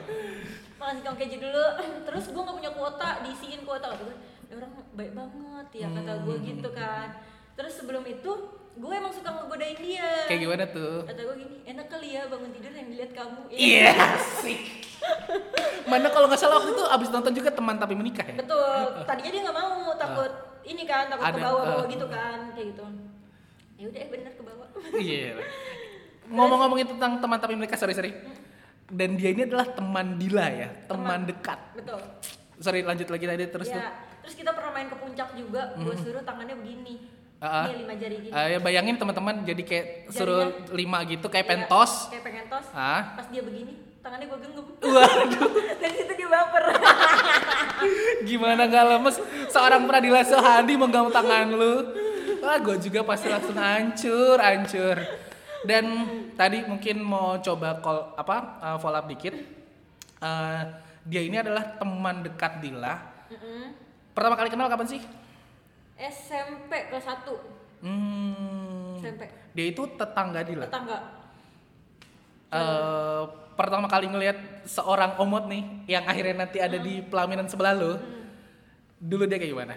makan 0.78 0.94
singkong 0.96 1.18
keju 1.18 1.38
dulu 1.38 1.66
terus 2.06 2.26
gue 2.28 2.40
nggak 2.40 2.56
punya 2.56 2.72
kuota 2.72 3.10
diisiin 3.22 3.62
kuota 3.62 3.86
kata 3.90 4.04
gue 4.04 4.16
"Ini 4.48 4.54
orang 4.56 4.72
baik 4.94 5.12
banget 5.12 5.68
ya 5.76 5.88
kata 5.92 6.12
gue 6.22 6.36
gitu 6.46 6.70
kan 6.72 7.08
terus 7.54 7.74
sebelum 7.76 8.06
itu 8.06 8.32
gue 8.74 8.94
emang 8.94 9.10
suka 9.10 9.30
ngegodain 9.34 9.76
dia 9.76 10.10
Kayak 10.26 10.40
gimana 10.40 10.64
tuh? 10.70 11.02
kata 11.04 11.18
gue 11.20 11.36
gini 11.36 11.58
enak 11.66 11.88
kali 11.88 12.08
ya 12.10 12.24
bangun 12.26 12.52
tidur 12.52 12.72
yang 12.72 12.88
dilihat 12.88 13.12
kamu 13.12 13.42
Ya, 13.50 13.58
Iya 13.60 13.92
sih. 14.40 14.58
Mana 15.84 16.08
kalau 16.08 16.26
nggak 16.26 16.38
salah 16.38 16.56
waktu 16.58 16.72
itu 16.72 16.84
abis 16.86 17.10
nonton 17.10 17.34
juga 17.34 17.50
teman 17.50 17.76
tapi 17.76 17.94
menikah 17.94 18.24
ya? 18.24 18.38
betul 18.38 18.80
tadinya 19.04 19.30
dia 19.30 19.42
nggak 19.44 19.58
mau 19.58 19.92
takut 19.94 20.32
ini 20.68 20.84
kan 20.84 21.08
takut 21.08 21.24
Ada, 21.24 21.34
ke 21.34 21.42
bawah-bawah 21.42 21.82
uh. 21.82 21.90
gitu 21.90 22.06
kan 22.06 22.40
kayak 22.52 22.68
gitu 22.70 22.84
ya 23.76 23.86
udah 23.88 24.00
eh 24.00 24.10
bener 24.10 24.32
ke 24.32 24.44
bawah 24.44 24.68
Iya. 25.00 25.32
Ngomong-ngomongin 26.28 26.88
tentang 26.90 27.12
teman 27.18 27.38
tapi 27.38 27.56
menikah 27.56 27.76
sorry 27.76 27.94
sorry. 27.94 28.12
Dan 28.86 29.16
dia 29.16 29.32
ini 29.32 29.44
adalah 29.44 29.68
teman 29.70 30.16
Dila 30.16 30.48
ya, 30.48 30.68
teman, 30.86 31.24
dekat. 31.24 31.60
betul 31.74 32.00
Sorry 32.58 32.82
lanjut 32.82 33.06
lagi 33.06 33.26
tadi 33.26 33.44
terus 33.46 33.68
tuh. 33.68 33.76
ya 33.76 33.92
terus 34.18 34.34
kita 34.34 34.50
pernah 34.50 34.72
main 34.74 34.88
ke 34.88 34.98
puncak 34.98 35.30
juga 35.34 35.72
gue 35.74 35.96
suruh 35.96 36.20
tangannya 36.20 36.58
begini 36.58 37.06
ah. 37.38 37.64
ini 37.66 37.80
lima 37.80 37.94
jari 37.96 38.16
gini 38.20 38.34
Eh, 38.34 38.48
ya 38.50 38.60
bayangin 38.60 38.96
teman-teman 38.96 39.36
jadi 39.42 39.62
kayak 39.62 39.86
Jarinya. 40.04 40.12
suruh 40.12 40.44
lima 40.74 41.00
gitu 41.06 41.28
kayak 41.28 41.46
Iya, 41.46 41.52
pentos. 41.54 41.92
kayak 42.10 42.24
pengen 42.26 42.46
tos 42.48 42.68
Ah. 42.70 43.14
pas 43.14 43.28
dia 43.30 43.40
begini 43.40 43.78
tangannya 44.08 44.26
gue 44.32 44.40
genggam 44.40 44.66
Waduh, 44.88 45.52
dari 45.84 45.96
situ 46.00 46.14
dia 46.16 46.30
baper 46.32 46.64
gimana 48.24 48.72
gak 48.72 48.86
lemes 48.88 49.20
seorang 49.52 49.84
Pradila 49.84 50.24
Sohandi 50.24 50.80
menggenggam 50.80 51.12
tangan 51.12 51.52
lu. 51.52 51.76
Wah, 52.40 52.58
gue 52.64 52.78
juga 52.80 53.04
pasti 53.04 53.28
langsung 53.28 53.58
hancur, 53.60 54.40
hancur. 54.40 54.98
Dan 55.68 55.86
tadi 56.40 56.64
mungkin 56.64 57.04
mau 57.04 57.38
coba 57.44 57.84
call 57.84 58.16
apa 58.16 58.38
uh, 58.64 58.78
follow 58.80 58.98
up 58.98 59.06
dikit. 59.10 59.36
Eh, 60.18 60.62
dia 61.06 61.22
ini 61.22 61.38
adalah 61.38 61.78
teman 61.78 62.24
dekat 62.26 62.64
Dila. 62.64 62.96
Mm-mm. 63.30 63.76
Pertama 64.16 64.34
kali 64.34 64.50
kenal 64.50 64.72
kapan 64.72 64.88
sih? 64.88 65.02
SMP 65.98 66.72
kelas 66.94 67.06
1 67.06 67.58
Hmm, 67.78 68.98
SMP 68.98 69.30
dia 69.54 69.66
itu 69.70 69.86
tetangga 69.98 70.42
Dila. 70.42 70.66
tetangga 70.66 70.98
Eh, 72.48 73.24
pertama 73.58 73.86
kali 73.86 74.06
ngelihat 74.06 74.38
seorang 74.64 75.18
omot 75.18 75.46
nih 75.46 75.66
yang 75.90 76.06
akhirnya 76.06 76.36
nanti 76.40 76.58
ada 76.58 76.78
di 76.78 77.02
pelaminan 77.02 77.46
sebelah 77.46 77.74
lo. 77.74 77.98
Dulu 78.96 79.26
dia 79.26 79.38
kayak 79.38 79.52
gimana? 79.52 79.76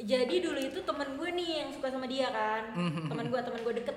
jadi 0.00 0.32
dulu 0.40 0.56
itu 0.56 0.80
temen 0.80 1.12
gue 1.12 1.28
nih 1.30 1.48
yang 1.60 1.70
suka 1.70 1.92
sama 1.92 2.08
dia 2.08 2.24
kan 2.26 2.72
Mhm. 2.72 3.12
teman 3.12 3.28
gue 3.28 3.36
teman 3.36 3.60
gue 3.60 3.74
deket 3.76 3.96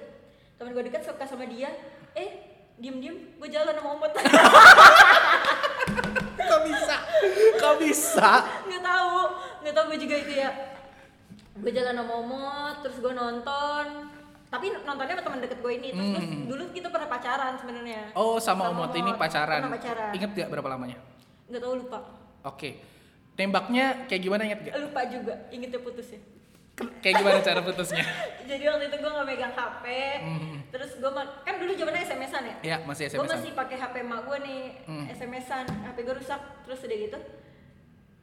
teman 0.59 0.75
gue 0.75 0.83
deket 0.83 1.01
suka 1.01 1.23
sama 1.23 1.47
dia 1.47 1.71
eh 2.11 2.43
diem 2.75 2.99
diem 2.99 3.15
gue 3.39 3.47
jalan 3.47 3.71
sama 3.71 3.89
omot 3.95 4.11
Kok 6.43 6.61
bisa? 6.65 6.95
Kok 7.55 7.75
bisa? 7.79 8.29
nggak 8.67 8.83
tahu 8.83 9.15
nggak 9.63 9.73
tahu 9.73 9.85
gue 9.87 9.99
juga 10.01 10.15
itu 10.19 10.33
ya 10.35 10.51
gue 11.55 11.71
jalan 11.71 11.95
sama 11.95 12.13
omot 12.19 12.75
terus 12.83 12.97
gue 12.99 13.13
nonton 13.13 13.85
tapi 14.53 14.69
nontonnya 14.77 15.09
sama 15.11 15.23
teman 15.23 15.39
deket 15.41 15.59
gue 15.59 15.73
ini 15.73 15.87
terus, 15.89 16.09
terus 16.11 16.25
Hmm. 16.25 16.45
dulu 16.45 16.63
kita 16.69 16.87
pernah 16.87 17.09
pacaran 17.09 17.53
sebenarnya 17.57 18.01
Oh 18.13 18.37
sama, 18.37 18.69
Omot 18.69 18.93
ini 18.93 19.09
pacaran. 19.15 19.59
pernah 19.59 19.73
pacaran 19.73 20.11
Ingat 20.13 20.29
gak 20.31 20.47
berapa 20.47 20.67
lamanya? 20.69 20.97
nggak 21.49 21.57
tahu 21.59 21.73
lupa 21.75 21.99
Oke. 22.45 22.69
Tembaknya 23.33 24.05
kayak 24.05 24.21
gimana 24.21 24.45
inget 24.45 24.59
gak? 24.63 24.77
lupa 24.77 25.01
juga 25.05 25.33
ingetnya 25.49 25.81
putus 25.81 26.05
ya 26.07 26.21
Kayak 26.99 27.15
gimana 27.19 27.37
cara 27.39 27.61
putusnya? 27.61 28.01
jadi 28.49 28.63
waktu 28.67 28.83
itu 28.87 28.95
gue 28.95 29.11
nggak 29.11 29.27
megang 29.27 29.53
HP 29.53 29.85
Mhm. 30.21 30.55
terus 30.69 30.91
gue 30.95 31.11
kan 31.39 31.53
dulu 31.57 31.71
zamannya 31.71 32.01
SMS-an 32.03 32.43
ya 32.43 32.55
Ya 32.63 32.75
masih 32.79 33.03
gue 33.07 33.17
SMS. 33.17 33.29
masih 33.31 33.51
pakai 33.51 33.77
HP 33.79 33.95
mak 34.01 34.21
gue 34.23 34.37
nih 34.39 34.61
Hmm. 34.85 35.05
SMS-an 35.07 35.65
HP 35.65 35.97
gue 35.99 36.15
rusak 36.15 36.37
terus 36.61 36.77
udah 36.79 36.97
gitu 36.99 37.19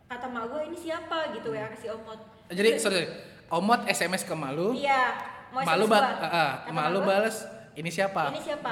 kata 0.07 0.27
mak 0.27 0.45
gue 0.47 0.61
ini 0.65 0.77
siapa 0.77 1.31
gitu 1.33 1.51
ya 1.51 1.67
kasih 1.69 1.91
omot 1.93 2.19
Jadi 2.49 2.71
sorry, 2.77 3.03
sorry. 3.03 3.07
Omot 3.49 3.83
SMS 3.85 4.23
ke 4.23 4.31
Malu. 4.33 4.71
iya 4.73 5.15
mau 5.51 5.61
Malu 5.61 5.85
ba 5.85 5.99
gua. 5.99 6.03
ah, 6.23 6.53
Kata 6.63 6.73
Malu 6.73 6.99
gua, 6.99 7.09
bales 7.21 7.37
ini 7.73 7.89
siapa? 7.89 8.31
ini 8.31 8.41
siapa 8.41 8.71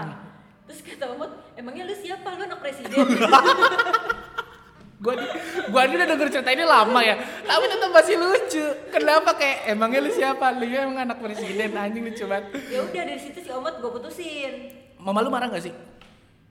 terus 0.63 0.81
kata 0.81 1.05
omot 1.11 1.31
emangnya 1.55 1.85
lu 1.85 1.95
siapa 1.95 2.29
lu 2.31 2.43
anak 2.43 2.59
presiden 2.59 2.93
Gua 4.99 5.15
gua 5.69 5.87
ini 5.87 5.95
udah 5.95 6.09
denger 6.09 6.29
cerita 6.29 6.51
ini 6.51 6.65
lama 6.65 6.99
ya, 7.01 7.15
tapi 7.41 7.65
tetap 7.65 7.87
masih 7.89 8.19
lucu. 8.19 8.65
Kenapa 8.91 9.31
kayak 9.33 9.71
emangnya 9.71 10.03
lu 10.03 10.11
siapa? 10.11 10.51
Lu 10.53 10.67
ya 10.67 10.83
emang 10.83 11.07
anak 11.07 11.23
presiden 11.23 11.71
anjing 11.73 12.03
lucu 12.03 12.27
banget. 12.27 12.51
ya 12.67 12.83
udah 12.83 13.03
dari 13.07 13.15
situ 13.17 13.39
si 13.39 13.47
omot 13.49 13.79
gue 13.79 13.87
putusin 13.89 14.75
Mama 14.99 15.23
lu 15.23 15.31
marah 15.31 15.47
gak 15.49 15.63
sih? 15.63 15.75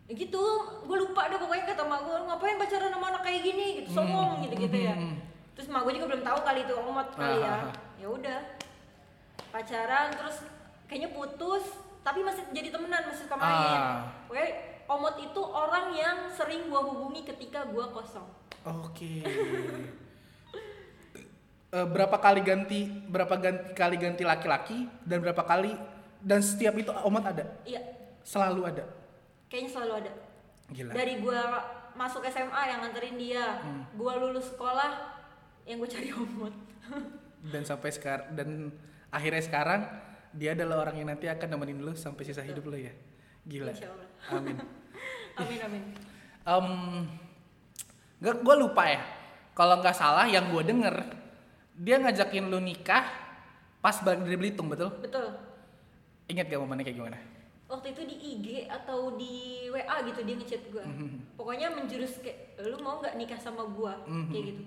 ya 0.07 0.15
gitu 0.15 0.39
gue 0.81 0.97
lupa 0.97 1.27
deh 1.27 1.35
pokoknya 1.35 1.67
kata 1.67 1.83
mak 1.83 1.99
gue 2.01 2.15
ngapain 2.23 2.55
pacaran 2.55 2.87
sama 2.87 3.05
anak 3.09 3.21
kayak 3.21 3.41
gini 3.43 3.65
gitu 3.77 3.89
songong 3.93 4.39
gitu 4.41 4.55
gitu 4.57 4.77
ya 4.79 4.95
Hmm. 4.95 5.19
terus 5.51 5.67
mak 5.67 5.83
gue 5.83 5.93
juga 5.93 6.07
belum 6.07 6.23
tahu 6.23 6.39
kali 6.41 6.59
itu 6.63 6.73
omot 6.73 7.07
kali 7.11 7.37
ya 7.37 7.43
Ah, 7.43 7.59
ah, 7.59 7.67
ah. 7.67 7.73
ya 7.97 8.07
udah 8.07 8.39
pacaran 9.49 10.11
terus 10.13 10.43
kayaknya 10.85 11.11
putus 11.11 11.63
tapi 12.01 12.23
masih 12.23 12.47
jadi 12.55 12.71
temenan 12.71 13.03
masih 13.11 13.27
suka 13.27 13.35
main. 13.35 13.51
Ah. 13.51 14.07
Pokoknya 14.27 14.49
omot 14.87 15.15
itu 15.19 15.41
orang 15.43 15.91
yang 15.91 16.17
sering 16.31 16.71
gua 16.71 16.87
hubungi 16.87 17.27
ketika 17.27 17.67
gua 17.67 17.91
kosong. 17.91 18.27
Oke. 18.63 19.23
Eh, 21.67 21.83
berapa 21.83 22.15
kali 22.15 22.39
ganti 22.47 22.87
berapa 23.11 23.35
ganti 23.35 23.75
kali 23.75 23.99
ganti 23.99 24.23
laki-laki 24.23 24.87
dan 25.03 25.19
berapa 25.19 25.43
kali 25.43 25.75
dan 26.23 26.39
setiap 26.39 26.79
itu 26.79 26.95
Omot 27.03 27.27
ada? 27.27 27.43
Iya. 27.67 27.83
Selalu 28.23 28.61
ada? 28.71 28.83
Kayaknya 29.51 29.71
selalu 29.75 29.93
ada. 29.99 30.11
Gila. 30.71 30.91
Dari 30.95 31.13
gua 31.19 31.41
masuk 31.91 32.23
SMA 32.23 32.61
yang 32.71 32.79
nganterin 32.87 33.19
dia 33.19 33.59
Hmm. 33.59 33.83
gua 33.99 34.15
lulus 34.15 34.47
sekolah 34.55 35.19
yang 35.67 35.83
gue 35.83 35.89
cari 35.91 36.09
omot. 36.15 36.55
Dan 37.51 37.67
sampai 37.67 37.91
sekarang 37.91 38.31
dan 38.31 38.71
akhirnya 39.11 39.43
sekarang 39.43 39.81
dia 40.35 40.53
adalah 40.53 40.87
orang 40.87 41.01
yang 41.01 41.07
nanti 41.09 41.25
akan 41.25 41.47
nemenin 41.55 41.79
lu 41.81 41.93
sampai 41.95 42.23
sisa 42.27 42.43
hidup 42.43 42.67
lu 42.67 42.77
ya. 42.77 42.93
Gila. 43.47 43.71
Amin. 44.35 44.57
Amin 45.37 45.59
amin. 45.61 45.83
Um, 46.47 46.67
gak 48.19 48.41
gue 48.41 48.55
lupa 48.57 48.83
ya. 48.89 49.01
Kalau 49.53 49.81
nggak 49.81 49.95
salah 49.97 50.25
yang 50.29 50.49
gue 50.53 50.63
denger 50.65 50.95
dia 51.77 52.01
ngajakin 52.01 52.49
lu 52.49 52.57
nikah 52.57 53.05
pas 53.77 54.01
balik 54.01 54.25
dari 54.25 54.37
Belitung 54.37 54.67
betul? 54.67 54.89
Betul. 54.97 55.29
Ingat 56.27 56.49
gak 56.49 56.59
momennya 56.59 56.83
kayak 56.89 56.97
gimana? 56.97 57.17
Waktu 57.67 57.93
itu 57.93 58.01
di 58.07 58.15
IG 58.15 58.47
atau 58.71 59.19
di 59.19 59.67
WA 59.69 59.95
gitu 60.07 60.23
dia 60.23 60.35
ngechat 60.39 60.63
gua. 60.71 60.87
Mhm. 60.87 61.35
pokoknya 61.35 61.67
menjurus 61.75 62.17
kayak 62.23 62.55
lu 62.63 62.79
mau 62.79 63.03
nggak 63.03 63.19
nikah 63.19 63.35
sama 63.37 63.67
gua? 63.67 63.99
Mhm. 64.07 64.31
kayak 64.31 64.45
gitu 64.55 64.63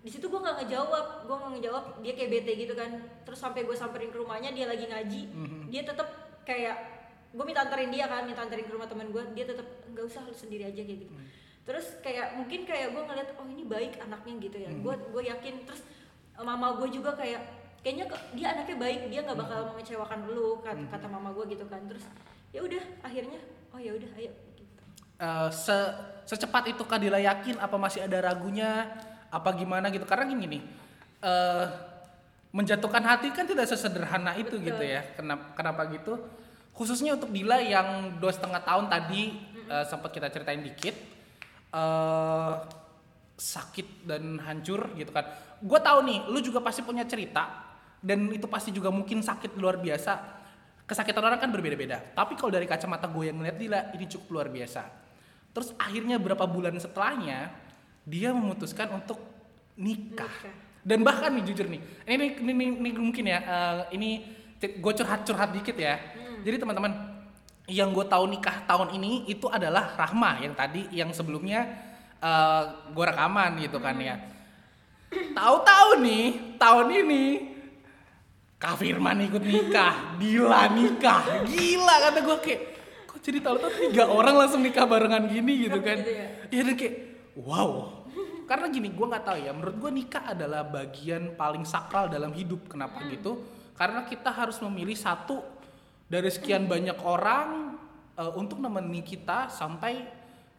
di 0.00 0.08
situ 0.08 0.26
gua 0.26 0.40
nggak 0.40 0.56
ngejawab 0.60 1.06
gua 1.24 1.36
nggak 1.38 1.52
ngejawab 1.54 1.84
dia 2.00 2.12
kayak 2.14 2.30
bete 2.32 2.52
gitu 2.56 2.72
kan 2.72 2.90
terus 3.22 3.36
sampai 3.36 3.62
gue 3.62 3.74
samperin 3.74 4.08
ke 4.08 4.16
rumahnya 4.16 4.48
dia 4.50 4.64
lagi 4.64 4.84
ngaji 4.84 5.22
Mhm. 5.28 5.60
dia 5.68 5.82
tetap 5.82 6.08
kayak 6.42 6.76
gue 7.30 7.44
minta 7.44 7.62
anterin 7.62 7.88
dia 7.88 8.04
kan 8.04 8.24
minta 8.24 8.40
anterin 8.40 8.64
ke 8.64 8.72
rumah 8.72 8.86
teman 8.86 9.06
gue 9.06 9.22
dia 9.34 9.44
tetap 9.44 9.62
nggak 9.86 10.02
usah 10.02 10.24
lu 10.24 10.32
sendiri 10.32 10.66
aja 10.66 10.80
kayak 10.80 11.00
gitu 11.00 11.12
Mhm. 11.12 11.26
terus 11.62 11.86
kayak 12.00 12.32
mungkin 12.34 12.64
kayak 12.64 12.90
gue 12.90 13.02
ngeliat 13.02 13.28
oh 13.34 13.46
ini 13.46 13.62
baik 13.62 14.00
anaknya 14.00 14.34
gitu 14.40 14.56
ya 14.58 14.70
Mhm. 14.70 14.80
gue 14.80 14.94
gue 15.10 15.22
yakin 15.28 15.54
terus 15.62 15.84
eh, 16.32 16.42
mama 16.42 16.74
gue 16.74 16.88
juga 16.90 17.12
kayak 17.12 17.42
kayaknya 17.80 18.08
dia 18.32 18.46
anaknya 18.50 18.76
baik 18.78 19.00
dia 19.06 19.20
nggak 19.22 19.36
bakal 19.38 19.58
Mhm. 19.62 19.68
mengecewakan 19.70 20.20
lu 20.26 20.48
kata, 20.58 20.84
kata 20.88 21.06
mama 21.06 21.28
gue 21.30 21.44
gitu 21.50 21.64
kan 21.66 21.84
terus 21.84 22.08
ya 22.50 22.60
udah 22.60 22.82
akhirnya 23.02 23.38
oh 23.70 23.78
ya 23.78 23.92
udah 23.92 24.10
ayo 24.16 24.32
gitu. 24.50 24.82
Eh, 25.18 25.48
se 25.50 25.76
secepat 26.24 26.66
itu 26.68 26.82
kah 26.82 26.96
Dila 26.96 27.20
yakin 27.20 27.56
apa 27.56 27.76
masih 27.76 28.00
ada 28.02 28.18
ragunya 28.22 28.88
apa 29.30 29.50
gimana 29.54 29.88
gitu. 29.94 30.04
Karena 30.04 30.26
gini 30.26 30.46
nih 30.58 30.62
eh 31.24 31.66
menjatuhkan 32.50 33.06
hati 33.06 33.30
kan 33.30 33.46
tidak 33.46 33.70
sesederhana 33.70 34.34
itu 34.34 34.58
Betul. 34.58 34.66
gitu 34.74 34.82
ya. 34.84 35.00
Kenapa 35.14 35.54
kenapa 35.54 35.86
gitu? 35.94 36.18
Khususnya 36.74 37.14
untuk 37.14 37.30
Dila 37.30 37.62
yang 37.62 38.18
dua 38.18 38.34
setengah 38.34 38.62
tahun 38.66 38.90
tadi 38.90 39.22
eh, 39.70 39.84
sempat 39.86 40.10
kita 40.10 40.28
ceritain 40.28 40.60
dikit 40.60 40.94
eh 41.70 42.54
sakit 43.40 44.04
dan 44.04 44.36
hancur 44.44 44.92
gitu 45.00 45.10
kan. 45.16 45.24
Gue 45.64 45.80
tahu 45.80 46.04
nih 46.04 46.18
lu 46.28 46.38
juga 46.44 46.60
pasti 46.60 46.84
punya 46.84 47.08
cerita 47.08 47.72
dan 48.00 48.28
itu 48.32 48.44
pasti 48.44 48.68
juga 48.68 48.92
mungkin 48.92 49.24
sakit 49.24 49.56
luar 49.56 49.80
biasa. 49.80 50.40
Kesakitan 50.84 51.22
orang 51.22 51.38
kan 51.38 51.48
berbeda-beda. 51.48 52.02
Tapi 52.12 52.34
kalau 52.34 52.50
dari 52.50 52.66
kacamata 52.68 53.06
gue 53.08 53.30
yang 53.30 53.38
ngeliat 53.40 53.56
Dila 53.56 53.80
ini 53.96 54.04
cukup 54.10 54.28
luar 54.40 54.48
biasa. 54.52 54.82
Terus 55.54 55.72
akhirnya 55.78 56.18
berapa 56.18 56.44
bulan 56.44 56.76
setelahnya 56.76 57.54
dia 58.04 58.32
memutuskan 58.32 58.90
untuk 58.96 59.20
nikah. 59.76 60.28
Nikah. 60.28 60.68
dan 60.80 61.04
bahkan 61.04 61.28
nih 61.36 61.44
jujur 61.44 61.68
nih 61.68 61.80
ini 62.08 62.40
ini, 62.40 62.52
ini, 62.56 62.64
ini 62.72 62.90
mungkin 62.96 63.24
ya 63.28 63.38
eh, 63.44 63.80
ini 63.96 64.10
gue 64.60 64.92
curhat 64.92 65.24
curhat 65.24 65.56
dikit 65.56 65.76
ya. 65.76 65.96
Jadi 66.44 66.60
teman-teman 66.60 66.92
yang 67.70 67.94
gue 67.96 68.04
tahu 68.04 68.28
nikah 68.28 68.66
tahun 68.68 68.92
ini 69.00 69.30
itu 69.30 69.48
adalah 69.48 69.96
Rahma 69.96 70.42
yang 70.44 70.52
tadi 70.52 70.84
yang 70.92 71.08
sebelumnya 71.16 71.64
eh 72.20 72.64
gue 72.92 73.04
rekaman 73.04 73.56
gitu 73.64 73.80
kan 73.80 73.96
ya. 73.96 74.20
Tahu-tahu 75.10 76.04
nih 76.04 76.56
tahun 76.60 76.86
ini 76.92 77.24
Kak 78.60 78.76
Firman 78.76 79.24
ikut 79.24 79.40
nikah, 79.40 80.20
Dila 80.20 80.68
nikah, 80.68 81.48
gila 81.48 81.96
kata 82.04 82.20
gue 82.20 82.36
kayak 82.44 82.60
kok 83.08 83.18
jadi 83.24 83.40
tahu-tahu 83.40 83.72
tiga 83.88 84.04
orang 84.12 84.36
langsung 84.36 84.60
nikah 84.60 84.84
barengan 84.84 85.24
gini? 85.32 85.64
Gitu 85.64 85.80
kan? 85.80 85.96
Gitu 86.04 86.12
ya? 86.12 86.26
Iya 86.52 86.62
dan 86.68 86.74
kayak 86.76 86.94
wow. 87.38 88.02
Karena 88.50 88.66
gini 88.66 88.90
gue 88.90 89.06
nggak 89.06 89.24
tahu 89.24 89.38
ya, 89.46 89.52
menurut 89.54 89.76
gue 89.78 89.90
nikah 90.02 90.34
adalah 90.34 90.66
bagian 90.66 91.38
paling 91.38 91.62
sakral 91.62 92.10
dalam 92.10 92.34
hidup. 92.34 92.66
Kenapa 92.66 92.98
gitu? 93.06 93.38
Karena 93.78 94.02
kita 94.04 94.34
harus 94.34 94.58
memilih 94.58 94.98
satu 94.98 95.40
dari 96.10 96.26
sekian 96.26 96.66
banyak 96.66 96.98
orang 97.06 97.78
eh, 98.18 98.32
untuk 98.34 98.58
nemenin 98.58 99.06
kita 99.06 99.46
sampai 99.46 100.02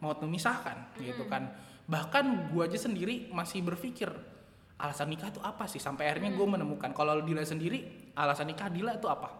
mau 0.00 0.16
memisahkan 0.16 0.96
gitu 0.98 1.28
kan. 1.28 1.52
Bahkan 1.86 2.50
gua 2.50 2.66
aja 2.66 2.80
sendiri 2.80 3.28
masih 3.30 3.60
berpikir 3.60 4.08
alasan 4.80 5.12
nikah 5.12 5.28
itu 5.30 5.38
apa 5.44 5.68
sih? 5.68 5.78
Sampai 5.78 6.08
akhirnya 6.10 6.34
gue 6.34 6.46
menemukan 6.48 6.90
kalau 6.96 7.22
Dila 7.22 7.44
sendiri 7.46 8.10
alasan 8.16 8.50
nikah 8.50 8.66
Dila 8.72 8.96
itu 8.96 9.06
apa? 9.06 9.30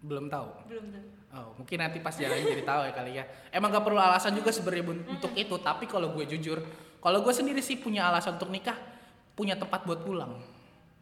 Belum 0.00 0.30
tahu. 0.30 0.48
Belum 0.70 0.86
tahu 0.88 1.21
Oh, 1.32 1.56
mungkin 1.56 1.80
nanti 1.80 1.96
pas 2.04 2.12
jalan 2.12 2.44
jadi 2.44 2.60
tahu 2.60 2.80
ya 2.84 2.92
kali 2.92 3.12
ya. 3.16 3.24
Emang 3.48 3.72
gak 3.72 3.80
perlu 3.88 3.96
alasan 3.96 4.36
juga 4.36 4.52
sebenarnya 4.52 4.84
untuk 5.08 5.32
itu, 5.32 5.56
tapi 5.64 5.88
kalau 5.88 6.12
gue 6.12 6.28
jujur, 6.28 6.60
kalau 7.00 7.24
gue 7.24 7.32
sendiri 7.32 7.64
sih 7.64 7.80
punya 7.80 8.12
alasan 8.12 8.36
untuk 8.36 8.52
nikah, 8.52 8.76
punya 9.32 9.56
tempat 9.56 9.88
buat 9.88 10.04
pulang. 10.04 10.36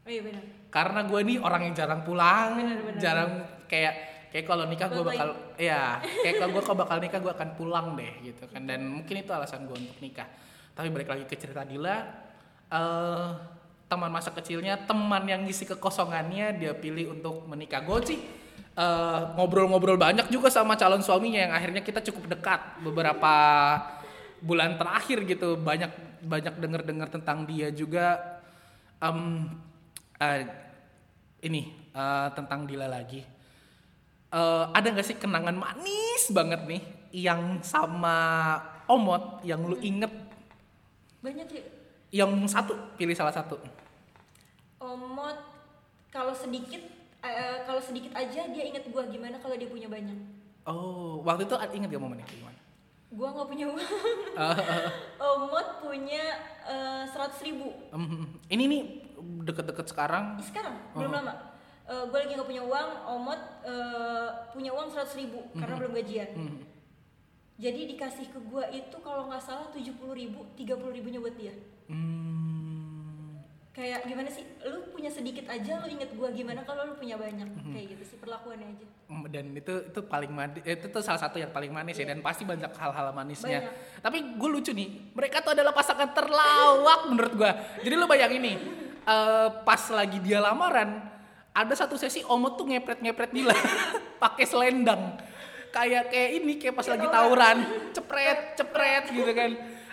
oh 0.00 0.10
iya 0.10 0.22
benar. 0.22 0.42
Karena 0.70 1.02
gue 1.02 1.20
nih 1.26 1.38
orang 1.42 1.66
yang 1.66 1.74
jarang 1.74 2.06
pulang, 2.06 2.54
Bener, 2.54 2.78
bener, 2.78 3.00
jarang 3.02 3.30
kayak 3.66 3.94
kayak 4.30 4.46
kalau 4.46 4.64
nikah 4.70 4.86
gue 4.86 5.02
bakal 5.02 5.34
ya 5.58 5.98
kayak 5.98 6.38
kalau 6.38 6.50
gue 6.54 6.62
kalau 6.70 6.78
bakal 6.78 6.96
nikah 7.02 7.18
gue 7.18 7.32
akan 7.34 7.50
pulang 7.58 7.86
deh 7.98 8.14
gitu 8.22 8.46
kan. 8.46 8.62
Dan 8.70 8.86
mungkin 8.86 9.14
itu 9.18 9.34
alasan 9.34 9.66
gue 9.66 9.74
untuk 9.74 9.98
nikah. 9.98 10.30
Tapi 10.78 10.94
balik 10.94 11.10
lagi 11.10 11.26
ke 11.26 11.34
cerita 11.34 11.66
Dila 11.66 11.96
eh 12.70 13.30
teman 13.90 14.14
masa 14.14 14.30
kecilnya 14.30 14.86
teman 14.86 15.26
yang 15.26 15.42
ngisi 15.42 15.66
kekosongannya 15.66 16.54
dia 16.54 16.70
pilih 16.78 17.18
untuk 17.18 17.42
menikah. 17.50 17.82
Gue 17.82 17.98
sih 18.06 18.18
eh, 18.80 19.20
ngobrol-ngobrol 19.36 20.00
banyak 20.00 20.32
juga 20.32 20.48
sama 20.48 20.80
calon 20.80 21.04
suaminya 21.04 21.44
yang 21.44 21.52
akhirnya 21.52 21.84
kita 21.84 22.00
cukup 22.00 22.32
dekat 22.32 22.60
beberapa 22.80 23.34
bulan 24.40 24.80
terakhir 24.80 25.28
gitu. 25.28 25.60
Banyak 25.60 26.24
banyak 26.24 26.54
dengar 26.56 26.82
dengar 26.84 27.08
tentang 27.12 27.44
dia 27.44 27.68
juga. 27.68 28.16
Em, 29.00 29.48
eh, 30.16 30.48
ini 31.44 31.72
eh, 31.92 32.28
tentang 32.32 32.64
Dila 32.64 32.88
lagi. 32.88 33.20
Eh, 34.30 34.64
ada 34.72 34.86
nggak 34.88 35.06
sih 35.06 35.18
kenangan 35.20 35.56
manis 35.56 36.30
banget 36.32 36.64
nih 36.64 36.82
yang 37.10 37.60
sama 37.66 38.16
Omot 38.90 39.42
yang 39.46 39.62
lu 39.62 39.78
inget? 39.78 40.10
Banyak 41.22 41.48
ya 41.52 41.62
yang 42.10 42.34
satu 42.50 42.74
pilih 42.98 43.14
salah 43.14 43.34
satu. 43.34 43.54
Omot 44.82 45.38
kalau 46.10 46.34
sedikit 46.34 46.99
eh, 47.24 47.56
kalau 47.64 47.80
sedikit 47.80 48.12
aja 48.16 48.48
dia 48.48 48.64
inget 48.64 48.84
gua 48.88 49.04
gimana 49.08 49.36
kalau 49.40 49.56
dia 49.56 49.68
punya 49.68 49.88
banyak. 49.88 50.18
Oh 50.68 51.20
waktu 51.24 51.48
itu 51.48 51.54
inget 51.76 51.88
gak 51.92 52.02
momennya 52.02 52.26
gimana? 52.28 52.58
Gua 53.10 53.28
nggak 53.34 53.48
punya 53.50 53.66
uang. 53.68 53.80
Eh, 54.40 54.88
omot 55.20 55.84
punya 55.84 56.24
seratus 57.10 57.42
ribu. 57.44 57.74
Em, 57.92 58.24
ini 58.48 58.64
nih 58.70 58.82
deket-deket 59.44 59.90
sekarang? 59.92 60.40
Sekarang? 60.40 60.78
Belum 60.96 61.12
lama. 61.12 61.50
Eh, 61.90 62.04
gue 62.06 62.18
lagi 62.22 62.32
nggak 62.38 62.46
punya 62.46 62.62
uang 62.62 62.88
omot 63.18 63.40
eh, 63.66 64.28
punya 64.54 64.70
uang 64.70 64.94
seratus 64.94 65.18
ribu 65.18 65.42
karena 65.58 65.74
belum 65.74 65.92
gajian. 65.98 66.30
Hmm. 66.38 66.58
jadi 67.60 67.92
dikasih 67.92 68.32
ke 68.32 68.40
gua 68.48 68.64
itu 68.72 68.96
kalau 69.04 69.28
nggak 69.28 69.44
salah 69.44 69.68
tujuh 69.68 69.92
puluh 70.00 70.16
ribu 70.16 70.48
tiga 70.56 70.78
puluh 70.80 70.96
ribunya 70.96 71.20
buat 71.20 71.36
dia. 71.36 71.52
Hmm, 71.92 72.29
kayak 73.80 74.04
gimana 74.04 74.28
sih? 74.28 74.44
Lu 74.68 74.92
punya 74.92 75.08
sedikit 75.08 75.48
aja 75.48 75.80
lu 75.80 75.88
inget 75.88 76.12
gua 76.12 76.28
gimana 76.28 76.60
kalau 76.68 76.92
lu 76.92 76.94
punya 77.00 77.16
banyak. 77.16 77.48
Kayak 77.72 77.96
gitu 77.96 78.04
sih 78.04 78.16
perlakuannya 78.20 78.68
aja. 78.76 78.86
Dan 79.32 79.56
itu 79.56 79.74
itu 79.88 80.00
paling 80.04 80.30
manis 80.30 80.60
itu 80.60 80.86
tuh 80.92 81.00
salah 81.00 81.18
satu 81.18 81.40
yang 81.40 81.48
paling 81.48 81.72
manis 81.72 81.96
ya 81.96 82.12
dan 82.12 82.20
pasti 82.20 82.44
banyak 82.44 82.68
hal-hal 82.76 83.16
manisnya. 83.16 83.64
Banyak. 83.64 84.04
tapi 84.04 84.18
gue 84.36 84.48
lucu 84.48 84.70
nih 84.76 85.12
mereka 85.16 85.42
tuh 85.42 85.56
adalah 85.56 85.72
pasangan 85.74 86.14
terlawak 86.14 87.10
menurut 87.10 87.34
gue 87.36 87.50
jadi 87.84 87.94
lu 88.00 88.06
bayangin 88.08 88.40
nih 88.40 88.56
eh, 89.04 89.48
pas 89.60 89.82
lagi 89.92 90.22
dia 90.24 90.40
lamaran 90.40 91.10
ada 91.50 91.74
satu 91.74 91.98
sesi 91.98 92.22
omot 92.22 92.54
tuh 92.54 92.66
ngepret 92.70 93.02
ngepret 93.02 93.30
Dila 93.34 93.54
pakai 94.22 94.44
selendang. 94.46 95.18
Kayak 95.70 96.10
kayak 96.10 96.30
ini 96.42 96.52
kayak 96.58 96.74
pas 96.74 96.86
lagi 96.86 97.06
tawuran. 97.06 97.56
Cepret 97.94 98.38
cepret 98.58 99.04
gitu 99.10 99.30
kan. 99.34 99.50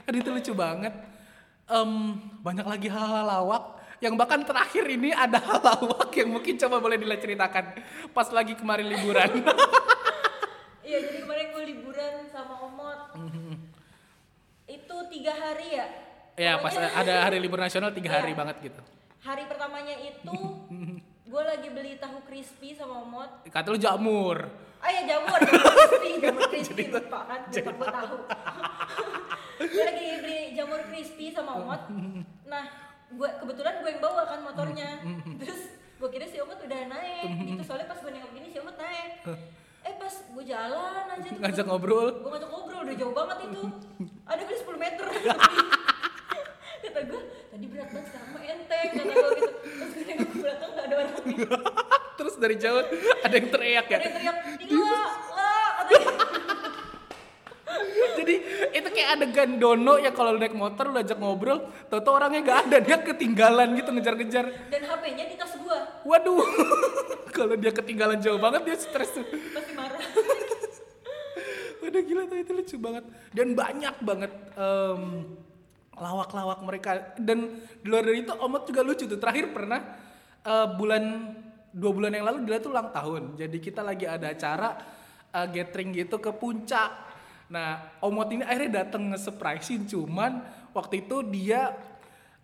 Aduh 0.09 0.19
itu 0.21 0.29
lucu 0.33 0.51
banget. 0.53 0.93
Em, 1.67 1.91
banyak 2.41 2.65
lagi 2.65 2.87
hal-hal 2.87 3.25
lawak 3.27 3.76
yang 3.97 4.13
bahkan 4.13 4.45
terakhir 4.45 4.85
ini 4.85 5.09
ada 5.09 5.41
hal 5.41 5.59
lawak 5.59 6.13
yang 6.13 6.29
mungkin 6.29 6.53
coba 6.55 6.77
boleh 6.77 6.97
Dila 6.97 7.17
ceritakan. 7.17 7.65
Pas 8.11 8.29
lagi 8.29 8.53
kemarin 8.53 8.87
liburan. 8.87 9.31
Iya 10.87 11.03
jadi 11.03 11.19
kemarin 11.19 11.51
gue 11.51 11.63
liburan 11.67 12.13
sama 12.31 12.63
omot. 12.63 13.11
Itu 14.63 14.95
tiga 15.11 15.35
hari 15.35 15.75
ya? 15.75 15.87
Ya 16.39 16.53
pas 16.63 16.71
ada 16.71 17.27
hari 17.27 17.43
libur 17.43 17.59
nasional 17.59 17.91
tiga 17.91 18.15
hari 18.15 18.31
Iya. 18.31 18.39
banget 18.39 18.71
gitu. 18.71 18.81
Hari 19.19 19.51
pertamanya 19.51 19.99
itu 19.99 20.31
gue 21.31 21.43
lagi 21.43 21.67
beli 21.67 21.99
tahu 21.99 22.23
crispy 22.23 22.71
sama 22.71 23.03
omot. 23.03 23.27
Kata 23.51 23.67
lu 23.67 23.75
jamur. 23.75 24.47
Ah 24.79 24.87
ya 24.87 25.03
jamur. 25.03 25.35
Jamur 25.43 25.75
crispy 25.91 26.11
jamur 26.23 26.43
crispy 26.47 26.83
lupa 26.87 27.19
kan 27.27 27.39
lupa 27.51 27.71
gue 27.75 27.87
tahu. 27.91 28.15
Gue 29.59 29.83
lagi 29.83 30.05
beli 30.23 30.39
jamur 30.55 30.79
crispy 30.87 31.35
sama 31.35 31.51
omot. 31.59 31.81
Nah 32.47 32.63
gue 33.07 33.29
kebetulan 33.39 33.73
gue 33.79 33.89
yang 33.95 34.03
bawa 34.03 34.23
kan 34.27 34.39
motornya. 34.43 34.89
Terus 35.41 35.61
gue 35.97 36.09
kira 36.13 36.25
si 36.29 36.37
omot 36.43 36.59
udah 36.61 36.81
naik 36.91 37.29
gitu 37.41 37.61
soalnya 37.65 37.87
pas 37.89 37.99
gue 38.03 38.11
nengok 38.11 38.31
gini 38.35 38.47
si 38.51 38.57
omot 38.59 38.75
naik. 38.75 39.11
Eh 39.87 39.95
pas 39.95 40.11
gue 40.11 40.43
jalan 40.43 41.03
aja 41.15 41.29
tuh. 41.31 41.39
Ngajak 41.39 41.63
ngobrol. 41.63 42.19
Gue 42.19 42.27
ngajak 42.35 42.49
ngobrol 42.51 42.81
udah 42.83 42.95
jauh 42.99 43.15
banget 43.15 43.37
itu. 43.47 43.61
Ada 44.35 44.41
kali 44.43 44.57
10 44.59 44.83
meter. 44.83 45.05
Kata 46.83 46.99
gue 47.07 47.21
tadi 47.47 47.65
berat 47.71 47.89
banget 47.95 48.07
sekarang 48.11 48.29
mah 48.35 48.43
enteng 48.43 48.89
kata 48.99 49.13
gue 49.15 49.29
gitu. 49.31 49.53
Terus 49.63 49.91
gue 49.95 50.03
nengok 50.03 50.27
ke 50.27 50.37
belakang 50.43 50.69
gak 50.75 50.85
ada 50.91 50.95
orang. 50.99 51.15
Terus 52.19 52.35
dari 52.35 52.55
jauh 52.59 52.83
ada 53.23 53.35
yang 53.39 53.47
teriak 53.47 53.85
ya? 53.87 53.95
Ada 53.95 54.03
yang 54.03 54.15
teriak 54.19 54.37
Dila 54.59 55.03
lah 55.31 55.67
katanya 55.79 56.11
jadi 58.17 58.35
itu 58.73 58.89
kayak 59.07 59.23
adegan 59.23 59.51
Dono 59.55 59.95
ya 59.95 60.11
kalau 60.11 60.35
lu 60.35 60.39
naik 60.43 60.51
motor 60.51 60.91
lu 60.91 60.99
ajak 60.99 61.15
ngobrol 61.15 61.63
tau 61.87 62.03
orangnya 62.11 62.43
gak 62.43 62.59
ada 62.67 62.77
dia 62.83 62.99
ketinggalan 62.99 63.79
gitu 63.79 63.95
ngejar-ngejar. 63.95 64.45
Dan 64.67 64.83
HP-nya 64.83 65.23
di 65.31 65.35
tas 65.39 65.55
gue 65.55 65.77
waduh 66.03 66.43
kalau 67.37 67.55
dia 67.55 67.71
ketinggalan 67.71 68.19
jauh 68.19 68.35
banget 68.35 68.67
dia 68.67 68.75
stres. 68.75 69.15
Tuh 69.15 69.23
pasti 69.55 69.71
marah. 69.71 70.03
Waduh 71.77 72.03
gila 72.03 72.27
tuh 72.27 72.35
itu 72.35 72.51
lucu 72.51 72.75
banget. 72.83 73.07
Dan 73.31 73.55
banyak 73.55 73.95
banget 74.03 74.33
em, 74.59 75.23
lawak-lawak 75.95 76.59
mereka. 76.67 77.15
Dan 77.15 77.63
di 77.79 77.87
luar 77.87 78.03
dari 78.03 78.27
itu 78.27 78.35
Omot 78.35 78.67
juga 78.67 78.83
lucu 78.83 79.07
tuh. 79.07 79.15
Terakhir 79.15 79.55
pernah 79.55 79.87
eh, 80.43 80.67
bulan 80.75 81.31
dua 81.71 81.91
bulan 81.95 82.11
yang 82.11 82.27
lalu 82.27 82.43
dia 82.43 82.59
tuh 82.59 82.75
ulang 82.75 82.91
tahun. 82.91 83.39
Jadi 83.39 83.57
kita 83.63 83.87
lagi 83.87 84.03
ada 84.03 84.35
acara 84.35 84.75
eh, 85.31 85.47
gathering 85.47 85.95
gitu 85.95 86.19
ke 86.19 86.35
puncak 86.35 87.06
nah 87.47 87.79
Omot 87.99 88.27
ini 88.27 88.43
akhirnya 88.43 88.83
dateng 88.83 89.11
nge-surprisein 89.11 89.87
cuman 89.87 90.43
waktu 90.71 91.01
itu 91.01 91.23
dia 91.23 91.71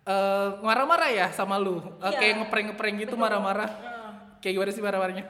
eh, 0.02 0.48
marah-marah 0.60 1.10
ya 1.10 1.26
sama 1.30 1.56
lu. 1.56 1.80
Iya. 2.00 2.16
kayak 2.16 2.34
ngeprank-ngeprank 2.40 2.96
gitu 3.02 3.14
marah-marah. 3.14 3.70
Heeh. 3.70 4.10
kayak 4.40 4.52
gimana 4.54 4.70
sih 4.70 4.82
marah-marahnya? 4.82 5.24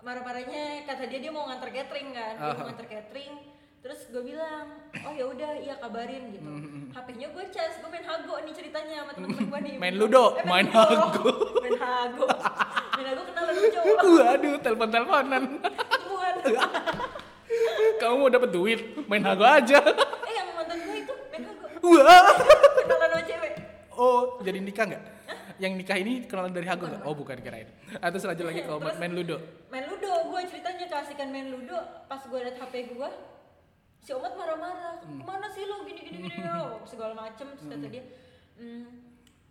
Marah-marahnya 0.00 0.62
kata 0.84 1.04
dia 1.06 1.20
dia 1.20 1.28
mau 1.28 1.44
nganter 1.44 1.68
catering 1.70 2.10
kan. 2.10 2.34
Dia 2.34 2.54
mau 2.54 2.66
nganter 2.68 2.88
catering. 2.88 3.32
Terus 3.78 4.10
gue 4.10 4.22
bilang 4.26 4.66
oh 4.92 5.12
ya 5.12 5.24
udah 5.24 5.50
iya 5.54 5.74
kabarin 5.78 6.34
gitu. 6.34 6.50
HP-nya 6.92 7.28
gue 7.30 7.44
cas 7.48 7.78
gue 7.78 7.88
main 7.88 8.04
hago 8.04 8.34
nih 8.42 8.52
ceritanya 8.52 8.94
sama 9.00 9.12
temen-temen 9.14 9.44
gue 9.46 9.60
nih. 9.62 9.74
Main 9.82 9.94
Ludo, 9.96 10.24
Eh, 10.34 10.44
main 10.44 10.66
Ludo. 10.66 10.82
Hago. 10.98 11.30
main 11.64 11.76
hago. 11.78 12.26
Main 12.96 13.06
hago 13.06 13.22
kenalan 13.22 13.54
lu 13.54 13.68
cowok. 13.70 13.98
Waduh 14.18 14.54
telepon-teleponan. 14.60 15.42
Bukan. 16.04 16.34
Kamu 17.98 18.14
mau 18.16 18.28
dapat 18.28 18.48
duit, 18.48 18.78
main 19.04 19.22
hago 19.22 19.42
aja. 19.42 19.78
eh 20.22 20.32
yang 20.32 20.48
mantan 20.52 20.78
gue 20.78 20.96
itu 20.98 21.14
main 21.28 21.42
hago 21.44 21.64
Wah. 21.80 22.26
kenalan 22.78 23.08
sama 23.10 23.22
cewek 23.22 23.52
Oh, 23.92 24.20
jadi 24.40 24.58
nikah 24.58 24.84
nggak? 24.86 25.04
Yang 25.58 25.72
nikah 25.76 25.96
ini 25.96 26.12
kenalan 26.22 26.52
dari 26.52 26.66
hago 26.66 26.86
nggak? 26.86 27.02
Oh, 27.02 27.12
bukan 27.12 27.36
kirain. 27.36 27.66
Atau 27.96 28.18
selanjut 28.18 28.44
lagi 28.44 28.62
kalau 28.62 28.78
main, 28.78 28.94
main 28.96 29.12
ludo. 29.12 29.36
main 29.68 29.84
ludo 29.84 30.06
gue 30.28 30.40
ceritanya 30.46 30.86
keasikan 30.86 31.28
main 31.28 31.48
ludo 31.48 31.74
pas 32.04 32.20
gue 32.20 32.38
liat 32.38 32.56
hp 32.56 32.74
gue 32.88 33.08
si 33.98 34.10
omat 34.12 34.32
marah-marah 34.32 35.00
Hmm. 35.00 35.18
ke 35.18 35.24
mana 35.24 35.46
sih 35.48 35.64
lo 35.64 35.82
gini 35.82 36.00
gini 36.00 36.18
gini 36.22 36.38
lo 36.40 36.80
segala 36.84 37.12
macem 37.12 37.48
terus 37.48 37.66
kata 37.66 37.86
dia 37.86 38.04
"Hmm, 38.54 38.86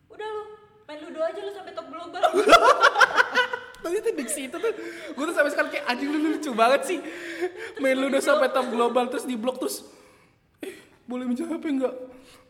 udah 0.08 0.28
lu 0.28 0.44
main 0.86 1.00
ludo 1.00 1.20
aja 1.20 1.40
lu 1.40 1.52
sampai 1.52 1.74
top 1.74 1.88
global 1.88 2.24
Tapi 3.78 3.94
itu 4.04 4.10
diksi 4.18 4.42
itu 4.50 4.58
tuh, 4.58 4.74
gue 5.14 5.24
tuh 5.30 5.36
sampai 5.38 5.52
sekarang 5.54 5.72
kayak 5.72 5.86
anjing 5.86 6.10
lu 6.10 6.20
lucu 6.20 6.52
banget 6.52 6.82
sih. 6.84 7.00
Main 7.78 7.96
ludo 7.96 8.18
sampai 8.18 8.50
top 8.50 8.68
global 8.74 9.08
terus 9.08 9.24
di 9.24 9.38
blok 9.38 9.62
terus, 9.62 9.86
eh 10.66 10.74
boleh 11.06 11.30
minjem 11.30 11.46
HP 11.46 11.64
nggak? 11.78 11.96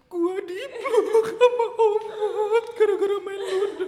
Gua 0.08 0.40
di 0.40 0.58
blok 0.72 1.28
sama 1.36 1.66
Omot 1.78 2.66
gara-gara 2.80 3.18
main 3.22 3.42
ludo. 3.44 3.86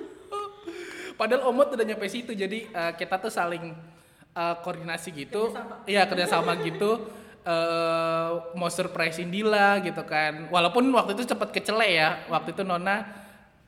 Padahal 1.15 1.41
Omot 1.47 1.71
udah 1.73 1.86
nyampe 1.88 2.08
situ, 2.12 2.36
jadi 2.36 2.67
eh, 2.67 2.91
kita 2.99 3.15
tuh 3.17 3.32
saling 3.32 3.71
eh, 4.36 4.56
koordinasi 4.60 5.10
gitu, 5.15 5.56
iya 5.88 6.04
kerjasama 6.06 6.60
gitu. 6.60 7.08
eh 7.39 8.30
mau 8.60 8.67
surprisein 8.67 9.32
Dila 9.32 9.80
gitu 9.80 10.04
kan, 10.04 10.52
walaupun 10.52 10.84
waktu 10.91 11.15
itu 11.15 11.23
cepet 11.23 11.49
kecele 11.56 11.88
ya, 11.88 12.28
waktu 12.28 12.52
itu 12.52 12.67
Nona 12.67 13.08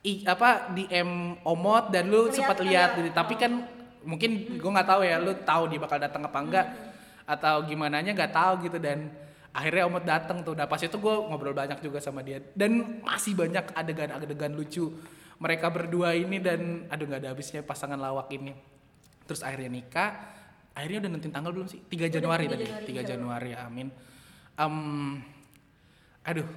i, 0.02 0.26
apa 0.26 0.74
DM 0.74 1.38
Omot 1.46 1.94
dan 1.94 2.10
lu 2.10 2.28
sempat 2.34 2.58
lihat 2.62 2.98
ya. 2.98 3.02
gitu. 3.02 3.10
Tapi 3.14 3.34
kan 3.38 3.52
mungkin 4.02 4.58
gue 4.58 4.70
nggak 4.70 4.88
tahu 4.88 5.00
ya 5.06 5.16
lu 5.22 5.32
tahu 5.46 5.70
dia 5.70 5.78
bakal 5.78 5.98
datang 6.02 6.26
apa 6.26 6.38
enggak 6.42 6.66
atau 7.22 7.62
gimana 7.62 8.02
nya 8.02 8.10
nggak 8.10 8.34
tahu 8.34 8.52
gitu. 8.66 8.78
Dan 8.82 9.14
akhirnya 9.54 9.86
Omot 9.86 10.04
datang 10.04 10.42
tuh. 10.42 10.58
Nah 10.58 10.66
pas 10.66 10.82
itu 10.82 10.94
gue 10.98 11.14
ngobrol 11.30 11.54
banyak 11.54 11.78
juga 11.78 12.02
sama 12.02 12.26
dia. 12.26 12.42
Dan 12.52 13.02
masih 13.06 13.38
banyak 13.38 13.74
adegan-adegan 13.78 14.52
lucu 14.58 14.90
mereka 15.38 15.70
berdua 15.70 16.18
ini. 16.18 16.42
Dan 16.42 16.90
aduh 16.90 17.06
nggak 17.06 17.22
ada 17.22 17.30
habisnya 17.30 17.62
pasangan 17.62 17.98
lawak 17.98 18.26
ini. 18.34 18.52
Terus 19.24 19.46
akhirnya 19.46 19.70
nikah. 19.70 20.10
Akhirnya 20.72 21.04
udah 21.04 21.10
nentuin 21.12 21.34
tanggal 21.36 21.52
belum 21.52 21.68
sih? 21.68 21.84
3 21.84 22.08
Januari 22.08 22.48
3 22.48 22.52
tadi. 22.56 22.64
Januari, 22.64 22.84
3 22.84 22.88
insya 22.88 22.96
Allah. 22.98 23.10
Januari 23.12 23.50
amin. 23.54 23.88
Em, 24.52 24.76
aduh 26.24 26.48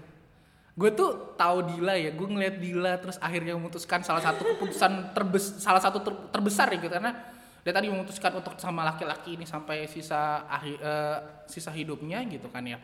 gue 0.75 0.89
tuh 0.91 1.39
tahu 1.39 1.71
Dila 1.71 1.95
ya 1.95 2.11
gue 2.11 2.27
ngeliat 2.27 2.59
Dila 2.59 2.99
terus 2.99 3.15
akhirnya 3.23 3.55
memutuskan 3.55 4.03
salah 4.03 4.19
satu 4.19 4.43
keputusan 4.43 5.15
terbes 5.15 5.63
salah 5.63 5.79
satu 5.79 6.03
ter- 6.03 6.23
terbesar 6.35 6.67
ya 6.75 6.77
gitu 6.83 6.91
karena 6.91 7.15
dia 7.63 7.73
tadi 7.73 7.87
memutuskan 7.89 8.29
untuk 8.35 8.59
sama 8.59 8.83
laki-laki 8.83 9.39
ini 9.39 9.47
sampai 9.47 9.87
sisa 9.87 10.45
akhir 10.45 10.75
eh, 10.77 11.17
sisa 11.47 11.71
hidupnya 11.71 12.21
gitu 12.27 12.51
kan 12.51 12.61
ya. 12.67 12.77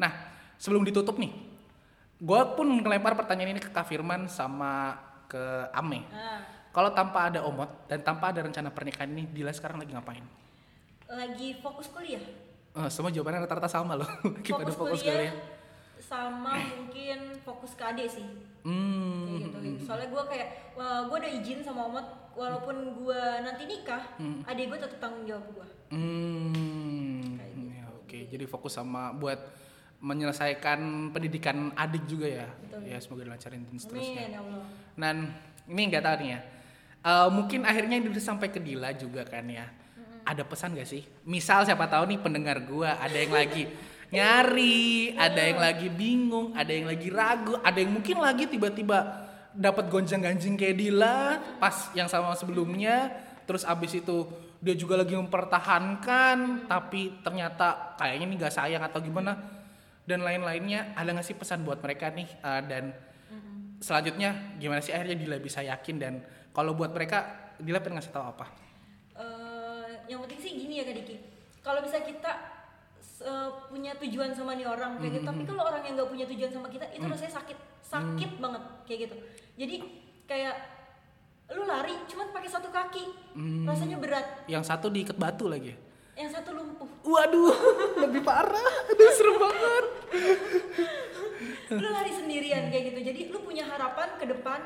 Nah 0.00 0.10
sebelum 0.56 0.88
ditutup 0.88 1.20
nih 1.20 1.30
gue 2.18 2.40
pun 2.56 2.66
ngelempar 2.80 3.12
pertanyaan 3.12 3.54
ini 3.54 3.60
ke 3.60 3.68
Kak 3.68 3.92
Firman 3.92 4.24
sama 4.26 4.96
ke 5.28 5.68
Ame. 5.76 6.00
Nah, 6.08 6.40
kalau 6.72 6.90
tanpa 6.96 7.28
ada 7.28 7.44
Omot 7.44 7.86
dan 7.86 8.00
tanpa 8.00 8.32
ada 8.32 8.40
rencana 8.40 8.72
pernikahan 8.72 9.12
ini 9.12 9.28
Dila 9.28 9.52
sekarang 9.52 9.84
lagi 9.84 9.92
ngapain? 9.92 10.24
Lagi 11.12 11.60
fokus 11.60 11.92
kuliah. 11.92 12.24
Eh, 12.74 12.90
semua 12.90 13.12
jawabannya 13.12 13.46
rata-rata 13.46 13.70
sama 13.70 13.94
loh. 13.94 14.08
Gimana 14.44 14.72
Fokus, 14.74 15.06
kuliah, 15.06 15.30
sama 16.04 16.60
mungkin 16.76 17.36
fokus 17.40 17.72
ke 17.72 17.82
adik 17.84 18.08
sih. 18.08 18.26
Hmm. 18.64 19.24
Kayak 19.24 19.40
gitu. 19.48 19.58
Soalnya 19.88 20.08
gue 20.12 20.22
kayak, 20.28 20.48
wah, 20.76 21.08
gue 21.08 21.16
udah 21.16 21.32
izin 21.40 21.60
sama 21.64 21.88
Omot, 21.88 22.06
walaupun 22.36 22.76
gue 23.00 23.22
nanti 23.44 23.64
nikah, 23.64 24.04
adik 24.44 24.68
gue 24.72 24.78
tetap 24.80 24.98
tanggung 25.00 25.24
jawab 25.24 25.44
gue. 25.52 25.66
Hmm. 25.92 27.36
Kayak 27.40 27.50
gitu. 27.56 27.70
Ya, 27.72 27.84
Oke, 27.96 28.18
jadi 28.28 28.44
fokus 28.44 28.76
sama 28.76 29.12
buat 29.16 29.40
menyelesaikan 30.04 31.10
pendidikan 31.16 31.72
adik 31.72 32.04
juga 32.04 32.28
ya. 32.28 32.48
Betul. 32.60 32.80
Ya 32.84 32.98
semoga 33.00 33.24
dilancarin 33.24 33.64
dan 33.64 33.72
Amin 33.72 33.80
seterusnya. 33.80 34.22
ya 34.28 34.40
Allah. 34.44 34.64
Dan 35.00 35.16
ini 35.64 35.82
nggak 35.88 36.04
tahu 36.04 36.16
nih 36.20 36.28
ya. 36.28 36.40
Eh, 37.04 37.28
mungkin 37.32 37.60
akhirnya 37.68 37.96
ini 38.00 38.08
udah 38.08 38.24
sampai 38.24 38.48
ke 38.48 38.60
Dila 38.60 38.92
juga 38.96 39.24
kan 39.24 39.44
ya. 39.48 39.68
Ada 40.24 40.40
pesan 40.40 40.72
gak 40.72 40.88
sih? 40.88 41.04
Misal 41.28 41.68
siapa 41.68 41.84
tahu 41.84 42.08
nih 42.08 42.16
pendengar 42.16 42.64
gua 42.64 42.96
ada 42.96 43.12
yang 43.12 43.28
lagi 43.28 43.68
nyari, 44.12 45.14
ada 45.16 45.40
yang 45.40 45.60
lagi 45.60 45.88
bingung, 45.88 46.52
ada 46.52 46.72
yang 46.72 46.88
lagi 46.88 47.08
ragu, 47.08 47.56
ada 47.62 47.78
yang 47.78 47.92
mungkin 47.94 48.20
lagi 48.20 48.44
tiba-tiba 48.48 49.24
dapat 49.54 49.86
gonjang-ganjing 49.86 50.58
kayak 50.58 50.76
Dila 50.76 51.38
pas 51.62 51.94
yang 51.94 52.10
sama 52.10 52.34
sebelumnya, 52.34 53.14
terus 53.46 53.62
abis 53.62 54.02
itu 54.02 54.26
dia 54.64 54.74
juga 54.74 54.96
lagi 55.00 55.14
mempertahankan, 55.14 56.66
tapi 56.66 57.20
ternyata 57.20 57.94
kayaknya 58.00 58.24
ini 58.24 58.34
gak 58.40 58.54
sayang 58.56 58.82
atau 58.82 58.98
gimana 59.04 59.36
dan 60.08 60.24
lain-lainnya. 60.24 60.96
Ada 60.96 61.12
nggak 61.12 61.26
sih 61.26 61.36
pesan 61.36 61.64
buat 61.64 61.80
mereka 61.84 62.08
nih 62.12 62.28
Eh, 62.40 62.62
dan 62.68 62.92
selanjutnya 63.84 64.56
gimana 64.56 64.80
sih 64.80 64.96
akhirnya 64.96 65.16
Dila 65.20 65.36
bisa 65.36 65.60
yakin 65.60 65.96
dan 66.00 66.24
kalau 66.56 66.72
buat 66.72 66.92
mereka 66.96 67.52
Dila 67.60 67.84
pengen 67.84 68.00
ngasih 68.00 68.12
tahu 68.12 68.24
apa? 68.24 68.46
Eh, 69.14 69.90
yang 70.08 70.24
penting 70.24 70.40
sih 70.40 70.52
gini 70.56 70.80
ya 70.80 70.84
Kak 70.88 70.96
Diki. 70.96 71.16
Kalau 71.60 71.80
bisa 71.84 72.00
kita 72.00 72.53
eh, 73.20 73.50
punya 73.70 73.94
tujuan 74.00 74.34
sama 74.34 74.58
nih 74.58 74.66
orang 74.66 74.98
kayak 74.98 75.20
gitu. 75.20 75.26
Tapi 75.28 75.42
kalau 75.46 75.62
orang 75.68 75.82
yang 75.86 75.94
nggak 76.00 76.10
punya 76.10 76.26
tujuan 76.26 76.50
sama 76.50 76.66
kita, 76.72 76.86
itu 76.90 77.04
rasanya 77.04 77.34
sakit, 77.38 77.58
sakit 77.84 78.30
banget 78.42 78.62
kayak 78.88 78.98
gitu. 79.06 79.16
Jadi 79.60 79.76
kayak 80.24 80.56
lu 81.52 81.68
lari 81.68 81.92
cuman 82.08 82.32
pakai 82.32 82.50
satu 82.50 82.72
kaki, 82.72 83.04
rasanya 83.68 84.00
berat. 84.00 84.48
Yang 84.48 84.64
satu 84.72 84.88
diikat 84.88 85.20
batu 85.20 85.44
lagi. 85.46 85.76
Yang 86.14 86.30
satu 86.38 86.50
lumpuh. 86.54 86.88
Waduh, 87.02 87.54
lebih 88.06 88.22
parah. 88.22 88.70
Aduh, 88.90 89.10
serem 89.14 89.36
banget. 89.38 89.84
lu 91.74 91.88
lari 91.90 92.12
sendirian 92.14 92.70
kayak 92.70 92.94
gitu. 92.94 93.00
Jadi 93.02 93.20
lu 93.34 93.42
punya 93.42 93.66
harapan 93.66 94.14
ke 94.14 94.30
depan 94.30 94.60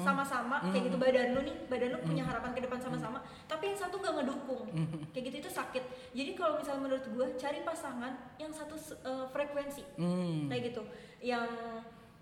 sama-sama 0.00 0.64
kayak 0.72 0.88
gitu. 0.88 0.96
Badan 0.96 1.36
lu 1.36 1.40
nih 1.44 1.56
badan 1.68 1.92
lu 1.92 2.00
punya 2.00 2.24
harapan 2.24 2.56
ke 2.56 2.60
depan 2.64 2.80
sama-sama 2.80 3.20
tapi 3.44 3.68
yang 3.68 3.76
satu 3.76 4.00
gak 4.00 4.16
ngedukung. 4.16 4.64
Kayak 5.12 5.24
gitu 5.28 5.36
itu 5.44 5.50
sakit. 5.52 5.84
Jadi 6.16 6.30
kalau 6.32 6.56
misalnya 6.56 6.88
menurut 6.88 7.04
gue 7.04 7.26
cari 7.36 7.60
pasangan 7.68 8.12
yang 8.40 8.52
satu 8.54 8.80
eh, 8.80 9.26
frekuensi. 9.28 9.84
Hmm. 10.00 10.48
kayak 10.48 10.72
gitu. 10.72 10.82
Yang 11.20 11.52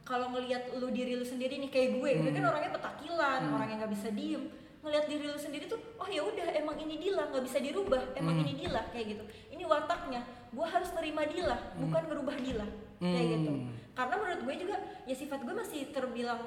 kalau 0.03 0.35
ngelihat 0.35 0.75
lu 0.83 0.91
diri 0.91 1.15
lu 1.15 1.23
sendiri 1.23 1.63
nih 1.63 1.71
kayak 1.71 1.89
gue 1.95 2.11
gue 2.19 2.31
kan 2.35 2.45
orangnya 2.51 2.75
petakilan 2.75 3.41
orang 3.55 3.69
yang 3.71 3.79
nggak 3.79 3.95
bisa 3.95 4.09
diem 4.11 4.45
ngelihat 4.83 5.07
diri 5.07 5.25
lu 5.31 5.39
sendiri 5.39 5.71
tuh 5.71 5.79
oh 5.95 6.09
ya 6.11 6.27
udah 6.27 6.59
emang 6.59 6.75
ini 6.75 6.99
Dila 6.99 7.31
nggak 7.31 7.45
bisa 7.47 7.63
dirubah 7.63 8.19
emang 8.19 8.43
ini 8.43 8.53
Dila 8.67 8.83
kayak 8.91 9.15
gitu. 9.15 9.25
Ini 9.55 9.63
wataknya 9.63 10.27
gue 10.51 10.67
harus 10.67 10.91
terima 10.91 11.23
Dila 11.23 11.57
bukan 11.79 12.03
ngerubah 12.11 12.37
Dila 12.43 12.67
kayak 12.99 13.27
gitu. 13.39 13.53
Karena 13.95 14.15
menurut 14.19 14.41
gue 14.43 14.55
juga 14.59 14.77
ya 15.07 15.15
sifat 15.15 15.41
gue 15.47 15.55
masih 15.55 15.81
terbilang 15.95 16.43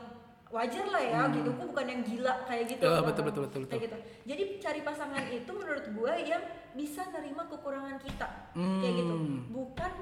wajar 0.52 0.86
lah 0.92 1.04
ya 1.04 1.22
gitu. 1.32 1.50
Gue 1.56 1.66
bukan 1.72 1.86
yang 1.88 2.02
gila 2.04 2.34
kayak 2.44 2.66
gitu. 2.76 2.84
Ya, 2.84 3.00
loh. 3.00 3.04
betul, 3.08 3.24
betul, 3.28 3.42
betul, 3.48 3.62
kayak 3.72 3.82
gitu. 3.88 3.98
Jadi 4.28 4.44
cari 4.60 4.82
pasangan 4.84 5.24
itu 5.32 5.52
menurut 5.56 5.86
gue 5.88 6.14
yang 6.28 6.44
bisa 6.76 7.02
nerima 7.16 7.48
kekurangan 7.48 7.98
kita 8.04 8.28
kayak 8.56 8.94
gitu. 9.00 9.16
Hmm. 9.16 9.48
bukan 9.48 9.94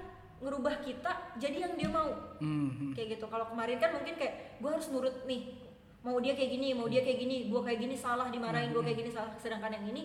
ngerubah 0.43 0.75
kita 0.83 1.11
jadi 1.39 1.69
yang 1.69 1.73
dia 1.77 1.89
mau. 1.93 2.09
Hmm. 2.41 2.97
kayak 2.97 3.17
gitu. 3.17 3.25
Kalau 3.29 3.45
kemarin 3.53 3.77
kan 3.77 3.93
mungkin 3.93 4.17
kayak 4.17 4.57
gue 4.57 4.69
harus 4.73 4.89
nurut 4.89 5.21
nih 5.29 5.62
mau 6.03 6.19
dia 6.19 6.35
kayak 6.35 6.51
gini 6.51 6.67
mau 6.75 6.85
dia 6.85 7.01
kayak 7.01 7.19
gini 7.19 7.47
gue 7.47 7.61
kayak 7.63 7.79
gini 7.79 7.95
salah 7.95 8.27
dimarahin 8.27 8.71
gue 8.71 8.83
kayak 8.83 8.97
gini 8.99 9.11
salah 9.11 9.31
sedangkan 9.39 9.71
yang 9.79 9.85
ini 9.89 10.03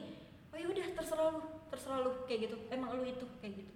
oh 0.48 0.56
ya 0.56 0.66
udah 0.66 0.86
terserah 0.94 1.26
lu 1.28 1.40
terserah 1.68 1.98
lu 2.00 2.10
kayak 2.24 2.40
gitu 2.46 2.56
emang 2.70 2.94
lu 2.94 3.04
itu 3.04 3.26
kayak 3.38 3.54
gitu 3.62 3.72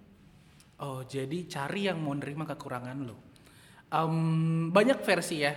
Oh, 0.73 0.99
jadi 1.05 1.47
cari 1.47 1.87
yang 1.87 2.01
mau 2.01 2.11
nerima 2.11 2.43
kekurangan 2.43 3.07
lo. 3.07 3.15
Em, 3.87 4.67
banyak 4.67 4.99
versi 4.99 5.39
ya. 5.39 5.53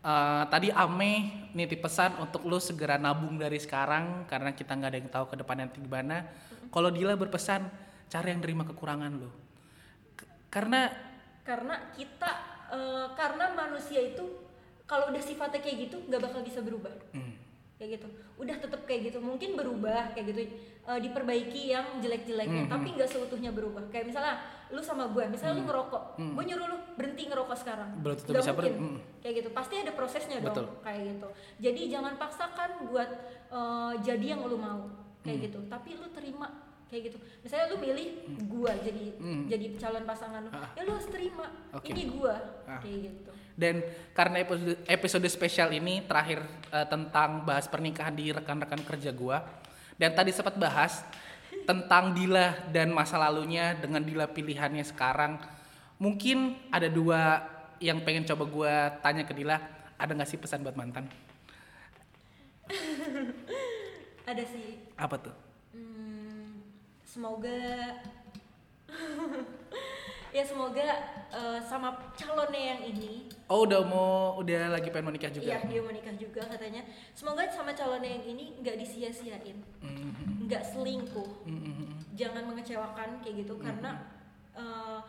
Eh, 0.00 0.44
tadi 0.48 0.72
Ame 0.72 1.12
nitip 1.52 1.82
pesan 1.82 2.16
untuk 2.16 2.46
lo 2.48 2.56
segera 2.56 2.96
nabung 2.96 3.36
dari 3.36 3.58
sekarang 3.60 4.24
karena 4.24 4.54
kita 4.56 4.72
nggak 4.72 4.88
ada 4.88 4.98
yang 5.02 5.10
tahu 5.12 5.24
ke 5.28 5.36
depan 5.36 5.56
nanti 5.60 5.76
gimana. 5.76 6.24
Kalau 6.72 6.88
Dila 6.88 7.18
berpesan 7.18 7.68
cari 8.08 8.32
yang 8.32 8.40
nerima 8.40 8.64
kekurangan 8.64 9.12
lo. 9.12 9.28
K- 10.16 10.30
karena 10.48 10.88
karena 11.44 11.92
kita 11.92 12.30
eh, 12.72 13.06
karena 13.12 13.52
manusia 13.52 14.00
itu 14.00 14.24
kalau 14.92 15.08
udah 15.08 15.22
sifatnya 15.22 15.56
kayak 15.58 15.76
gitu 15.82 15.96
nggak 16.04 16.20
bakal 16.20 16.40
bisa 16.40 16.60
berubah 16.60 16.92
hmm, 17.10 17.32
kayak 17.74 17.96
gitu 17.96 18.08
udah 18.36 18.56
tetap 18.58 18.80
kayak 18.84 19.08
gitu 19.08 19.18
mungkin 19.18 19.56
berubah 19.56 20.12
kayak 20.12 20.26
gitu 20.28 20.40
eh, 20.82 21.00
diperbaiki 21.00 21.62
yang 21.70 21.86
jelek-jeleknya 21.96 22.66
Mhm. 22.66 22.70
tapi 22.70 22.88
nggak 22.92 23.08
seutuhnya 23.08 23.50
berubah 23.50 23.88
kayak 23.88 24.04
misalnya 24.06 24.36
lu 24.68 24.80
sama 24.80 25.04
gue 25.06 25.24
misalnya 25.26 25.54
lu 25.56 25.64
ngerokok 25.64 26.04
Mhm. 26.18 26.32
gue 26.34 26.44
nyuruh 26.44 26.66
lu 26.66 26.78
berhenti 26.92 27.22
ngerokok 27.24 27.56
sekarang 27.56 27.90
Belum 27.98 28.16
tentu 28.18 28.32
bisa 28.34 28.52
ber- 28.52 28.68
mungkin. 28.68 28.76
mhm. 28.90 28.98
kayak 29.18 29.34
gitu 29.38 29.48
pasti 29.50 29.74
ada 29.78 29.92
prosesnya 29.92 30.36
Betul. 30.38 30.64
dong 30.64 30.76
kayak 30.82 31.00
gitu 31.08 31.28
jadi 31.62 31.80
jangan 31.90 32.12
paksakan 32.16 32.70
buat 32.86 33.10
eh, 33.48 33.92
jadi 34.02 34.26
yang 34.28 34.44
lu 34.44 34.58
mau 34.58 34.92
kayak 35.22 35.38
Mhm. 35.38 35.44
gitu 35.46 35.58
tapi 35.66 35.90
lu 35.94 36.08
terima 36.10 36.48
kayak 36.86 37.08
gitu 37.08 37.16
misalnya 37.40 37.66
lu 37.68 37.76
milih 37.78 38.08
gua 38.46 38.72
jadi 38.76 39.04
Mhm. 39.16 39.42
jadi 39.46 39.66
calon 39.78 40.04
pasangan 40.04 40.40
lu 40.42 40.50
Ah. 40.50 40.68
ya 40.72 40.82
lu 40.82 40.92
harus 40.92 41.08
terima 41.08 41.46
Oke. 41.72 41.88
ini 41.88 42.02
gua 42.10 42.36
Ah. 42.64 42.76
kayak 42.78 42.98
gitu 43.08 43.30
dan 43.54 43.84
karena 44.16 44.40
episode, 44.42 44.78
episode 44.88 45.28
spesial 45.28 45.70
ini 45.72 46.04
terakhir 46.04 46.40
eh, 46.72 46.86
tentang 46.88 47.44
bahas 47.44 47.68
pernikahan 47.68 48.14
di 48.14 48.32
rekan-rekan 48.32 48.82
kerja 48.84 49.12
gua 49.12 49.44
dan 49.96 50.12
tadi 50.16 50.32
sempat 50.32 50.56
bahas 50.56 51.04
tentang 51.62 52.16
Dila 52.16 52.72
dan 52.72 52.90
masa 52.90 53.20
lalunya 53.20 53.76
dengan 53.76 54.02
Dila 54.02 54.26
pilihannya 54.26 54.82
sekarang 54.82 55.38
mungkin 56.00 56.58
ada 56.72 56.88
dua 56.90 57.44
yang 57.82 58.02
pengen 58.02 58.26
coba 58.26 58.44
gua 58.46 58.74
tanya 59.02 59.26
ke 59.26 59.34
Dila. 59.34 59.58
Ada 59.98 60.18
nggak 60.18 60.30
sih 60.30 60.38
pesan 60.38 60.66
buat 60.66 60.74
mantan? 60.74 61.06
Ada 64.30 64.42
sih. 64.46 64.82
Apa 64.98 65.18
tuh? 65.18 65.34
Hmm, 65.74 66.62
semoga 67.06 67.58
ya 70.32 70.42
semoga 70.42 70.88
eh, 71.28 71.60
sama 71.60 71.92
calonnya 72.16 72.76
yang 72.76 72.82
ini. 72.88 73.28
Oh 73.52 73.68
udah 73.68 73.84
mau 73.84 74.40
udah 74.40 74.72
lagi 74.72 74.88
pengen 74.88 75.12
menikah 75.12 75.28
juga? 75.28 75.44
Iya 75.44 75.58
dia 75.68 75.80
mau 75.84 75.92
nikah 75.92 76.16
juga 76.16 76.42
katanya. 76.48 76.82
Semoga 77.12 77.44
sama 77.52 77.76
calonnya 77.76 78.16
yang 78.16 78.24
ini 78.32 78.56
nggak 78.64 78.76
disia-siain. 78.80 79.60
Mhm. 79.84 80.48
nggak 80.48 80.64
selingkuh. 80.74 81.30
Mhm. 81.46 81.84
jangan 82.12 82.44
mengecewakan 82.44 83.20
kayak 83.24 83.44
gitu. 83.44 83.54
Karena 83.60 84.00
eh, 84.56 85.00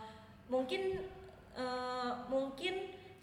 mungkin 0.52 1.08
eh, 1.56 2.12
mungkin 2.28 2.74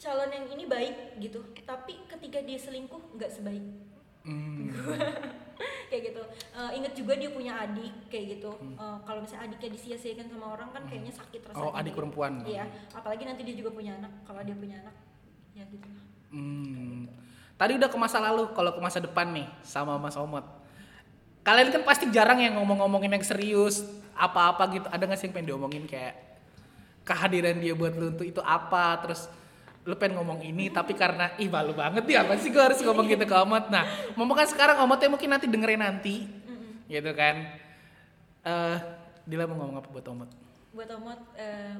calon 0.00 0.32
yang 0.32 0.46
ini 0.48 0.64
baik 0.64 1.20
gitu. 1.20 1.44
Tapi 1.68 2.08
ketika 2.08 2.40
dia 2.40 2.56
selingkuh 2.56 3.20
nggak 3.20 3.28
sebaik 3.28 3.89
Hmm. 4.70 4.96
kayak 5.90 6.02
gitu. 6.14 6.22
Eh, 6.54 6.70
inget 6.78 6.92
juga 6.94 7.12
dia 7.18 7.30
punya 7.34 7.52
adik 7.66 7.94
kayak 8.06 8.38
gitu. 8.38 8.50
Eh, 8.54 8.98
kalau 9.04 9.20
misalnya 9.20 9.50
adiknya 9.50 9.70
disia-siakan 9.74 10.26
sama 10.30 10.46
orang 10.54 10.68
kan 10.70 10.82
kayaknya 10.86 11.12
sakit 11.12 11.40
rasanya 11.50 11.66
oh 11.66 11.72
adik 11.74 11.92
gitu. 11.92 11.98
perempuan. 11.98 12.32
Iya 12.46 12.64
apalagi 12.94 13.22
nanti 13.26 13.42
dia 13.42 13.56
juga 13.58 13.70
punya 13.74 13.98
anak. 13.98 14.12
Kalau 14.24 14.40
dia 14.46 14.56
punya 14.56 14.76
anak 14.86 14.94
ya 15.52 15.64
gitu. 15.66 15.88
Hmm. 16.30 17.10
Tadi 17.60 17.76
udah 17.76 17.92
ke 17.92 17.98
masa 18.00 18.16
lalu, 18.24 18.56
kalau 18.56 18.72
ke 18.72 18.80
masa 18.80 19.04
depan 19.04 19.28
nih 19.36 19.44
sama 19.60 20.00
Mas 20.00 20.16
Omot. 20.16 20.62
kalian 21.40 21.72
kan 21.72 21.82
pasti 21.88 22.04
jarang 22.12 22.36
yang 22.36 22.60
ngomong-ngomongin 22.60 23.16
yang 23.16 23.24
serius 23.24 23.84
apa-apa 24.12 24.76
gitu. 24.76 24.86
Ada 24.92 25.02
nggak 25.08 25.18
sih 25.18 25.26
yang 25.28 25.34
pengen 25.34 25.48
diomongin? 25.52 25.84
Kayak 25.88 26.20
kehadiran 27.04 27.56
dia 27.60 27.72
buat 27.72 27.96
lu 27.96 28.12
tuh 28.12 28.28
itu 28.28 28.40
apa? 28.44 29.00
Terus 29.04 29.28
lu 29.90 29.98
pengen 29.98 30.22
ngomong 30.22 30.38
ini 30.46 30.70
tapi 30.70 30.94
karena 30.94 31.34
ih 31.42 31.50
malu 31.50 31.74
banget 31.74 32.06
ya 32.06 32.22
apa 32.22 32.38
sih 32.38 32.54
gue 32.54 32.62
harus 32.62 32.78
ngomong 32.78 33.10
gitu 33.10 33.26
ke 33.26 33.34
Omot? 33.34 33.66
Nah 33.74 33.82
ngomong 34.14 34.38
kan 34.38 34.46
sekarang 34.46 34.78
Omotnya 34.86 35.10
mungkin 35.10 35.34
nanti 35.34 35.50
dengerin 35.50 35.82
nanti. 35.82 36.30
Gitu 36.86 37.10
kan. 37.18 37.36
Eh 38.46 38.76
Dila 39.26 39.50
mau 39.50 39.66
ngomong 39.66 39.82
apa 39.82 39.88
buat 39.90 40.06
Omot? 40.06 40.30
Buat 40.70 40.90
Omot 40.94 41.20
eh, 41.34 41.74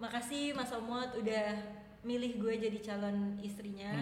makasih 0.00 0.56
Mas 0.56 0.72
Omot 0.72 1.20
udah 1.20 1.60
milih 2.00 2.40
gue 2.40 2.56
jadi 2.56 2.78
calon 2.80 3.36
istrinya. 3.44 3.92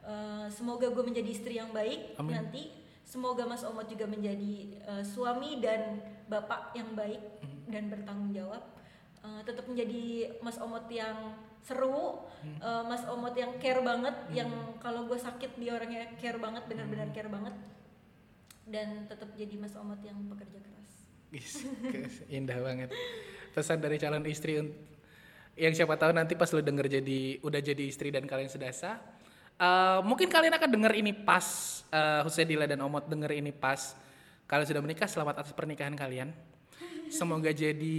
Eh, 0.00 0.46
semoga 0.48 0.88
gue 0.88 1.04
menjadi 1.04 1.28
istri 1.28 1.60
yang 1.60 1.76
baik 1.76 2.16
Amin. 2.16 2.32
nanti. 2.32 2.72
Semoga 3.04 3.44
Mas 3.44 3.60
Omot 3.62 3.86
juga 3.92 4.08
menjadi 4.08 4.80
eh, 4.88 5.04
suami 5.04 5.60
dan 5.60 6.00
bapak 6.32 6.72
yang 6.72 6.96
baik 6.96 7.20
dan 7.68 7.92
bertanggung 7.92 8.32
jawab. 8.32 8.64
Eh, 9.20 9.40
tetap 9.44 9.68
menjadi 9.68 10.32
Mas 10.40 10.56
Omot 10.56 10.88
yang 10.88 11.36
seru 11.66 12.22
eh, 12.46 12.82
Mas 12.86 13.02
Omot 13.10 13.34
yang 13.34 13.58
care 13.58 13.82
banget 13.82 14.14
yang 14.30 14.50
kalau 14.78 15.10
gue 15.10 15.18
sakit 15.18 15.58
dia 15.58 15.74
orangnya 15.74 16.06
care 16.14 16.38
banget 16.38 16.62
benar-benar 16.70 17.10
care 17.10 17.26
banget. 17.26 17.54
Dan 18.66 19.10
tetap 19.10 19.34
jadi 19.34 19.54
Mas 19.58 19.74
Omot 19.74 19.98
yang 20.06 20.18
pekerja 20.30 20.62
keras. 20.62 20.90
Indah 22.30 22.58
banget. 22.62 22.94
Pesan 23.50 23.82
dari 23.82 23.98
calon 23.98 24.22
istri 24.30 24.62
yang 25.56 25.72
siapa 25.74 25.98
tahu 25.98 26.14
nanti 26.14 26.38
pas 26.38 26.52
lu 26.52 26.62
denger 26.62 27.00
jadi 27.00 27.40
udah 27.40 27.60
jadi 27.64 27.84
istri 27.88 28.12
dan 28.12 28.28
kalian 28.28 28.52
sudah 28.52 28.68
sah 28.76 29.00
eh, 29.56 30.00
mungkin 30.04 30.28
kalian 30.28 30.52
akan 30.52 30.68
denger 30.68 30.92
ini 31.00 31.16
pas 31.16 31.80
uh, 31.88 32.20
Husedila 32.28 32.68
dan 32.68 32.76
Omot 32.84 33.08
denger 33.08 33.40
ini 33.40 33.56
pas 33.56 33.96
kalian 34.46 34.68
sudah 34.68 34.82
menikah 34.84 35.08
selamat 35.10 35.42
atas 35.42 35.52
pernikahan 35.52 35.94
kalian. 35.98 36.30
Semoga 37.06 37.54
jadi 37.54 37.98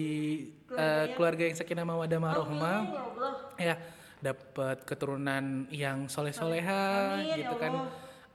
eh, 0.67 1.05
keluarga 1.15 1.47
yang 1.47 1.55
sakinah 1.55 1.87
mawadah 1.87 2.19
marohmah. 2.19 2.79
Amin, 2.83 3.46
ya 3.57 3.73
ya 3.73 3.75
dapat 4.17 4.81
keturunan 4.81 5.69
yang 5.69 6.09
soleh 6.09 6.33
soleha 6.33 7.17
Amin, 7.21 7.37
gitu 7.37 7.53
ya 7.53 7.61
kan. 7.61 7.73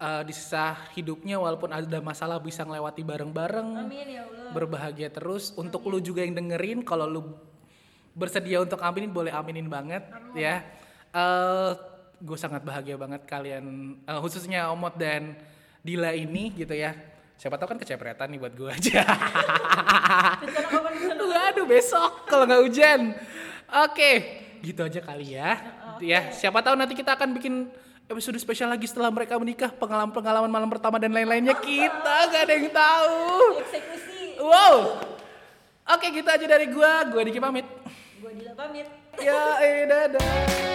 Eh, 0.03 0.23
di 0.27 0.35
sisa 0.35 0.75
hidupnya 0.99 1.39
walaupun 1.39 1.71
ada 1.71 1.99
masalah 2.03 2.43
bisa 2.43 2.67
ngelewati 2.67 3.07
bareng-bareng 3.07 3.87
Amin 3.87 4.19
ya 4.19 4.27
Allah. 4.27 4.51
berbahagia 4.51 5.11
terus. 5.15 5.55
Untuk 5.55 5.87
lu 5.87 6.03
juga 6.03 6.27
yang 6.27 6.35
dengerin 6.35 6.83
kalau 6.83 7.07
lu 7.07 7.23
bersedia 8.15 8.59
untuk 8.63 8.83
aminin 8.83 9.15
boleh 9.15 9.31
aminin 9.31 9.67
banget 9.71 10.03
ya. 10.35 10.63
Eh 11.15 11.71
gue 12.23 12.39
sangat 12.39 12.63
bahagia 12.63 12.95
banget 12.95 13.27
kalian 13.27 13.99
eh, 14.07 14.19
khususnya 14.23 14.71
Omot 14.75 14.95
dan 14.99 15.39
Dila 15.83 16.15
ini 16.15 16.51
gitu 16.55 16.75
ya. 16.75 16.95
Siapa 17.39 17.59
tahu 17.59 17.75
kan 17.75 17.79
kecepretan 17.83 18.31
nih 18.31 18.39
buat 18.39 18.55
gue 18.55 18.71
aja. 18.71 19.03
Rencana 20.39 20.67
kapan 20.67 20.93
bisa 20.95 21.15
waduh 21.19 21.67
besok 21.67 22.13
kalau 22.31 22.47
nggak 22.47 22.63
hujan. 22.63 23.01
Oke 23.87 24.43
gitu 24.63 24.81
aja 24.87 25.01
kali 25.03 25.35
ya 25.35 25.59
ya 25.99 26.31
siapa 26.31 26.63
tahu 26.63 26.79
nanti 26.79 26.95
kita 26.95 27.19
akan 27.19 27.35
bikin 27.35 27.55
episode 28.07 28.39
spesial 28.39 28.71
lagi 28.71 28.87
setelah 28.87 29.11
mereka 29.11 29.35
menikah 29.37 29.71
pengalaman 29.75 30.15
pengalaman 30.15 30.51
malam 30.51 30.71
pertama 30.71 31.03
dan 31.03 31.11
lain-lainnya 31.11 31.59
kita 31.59 32.17
gak 32.31 32.43
ada 32.47 32.55
yang 32.55 32.71
tahu 32.71 33.19
eksekusi 33.61 34.13
Wow. 34.43 34.99
Oke, 35.87 36.11
gitu 36.11 36.27
aja 36.27 36.47
dari 36.51 36.67
gua. 36.67 37.07
Gua 37.07 37.23
Diki 37.23 37.39
pamit. 37.39 37.67
gue 38.19 38.31
Dila 38.39 38.55
pamit 38.59 38.87
Ya, 39.23 39.59
eh, 39.63 39.87
dadah. 39.87 40.72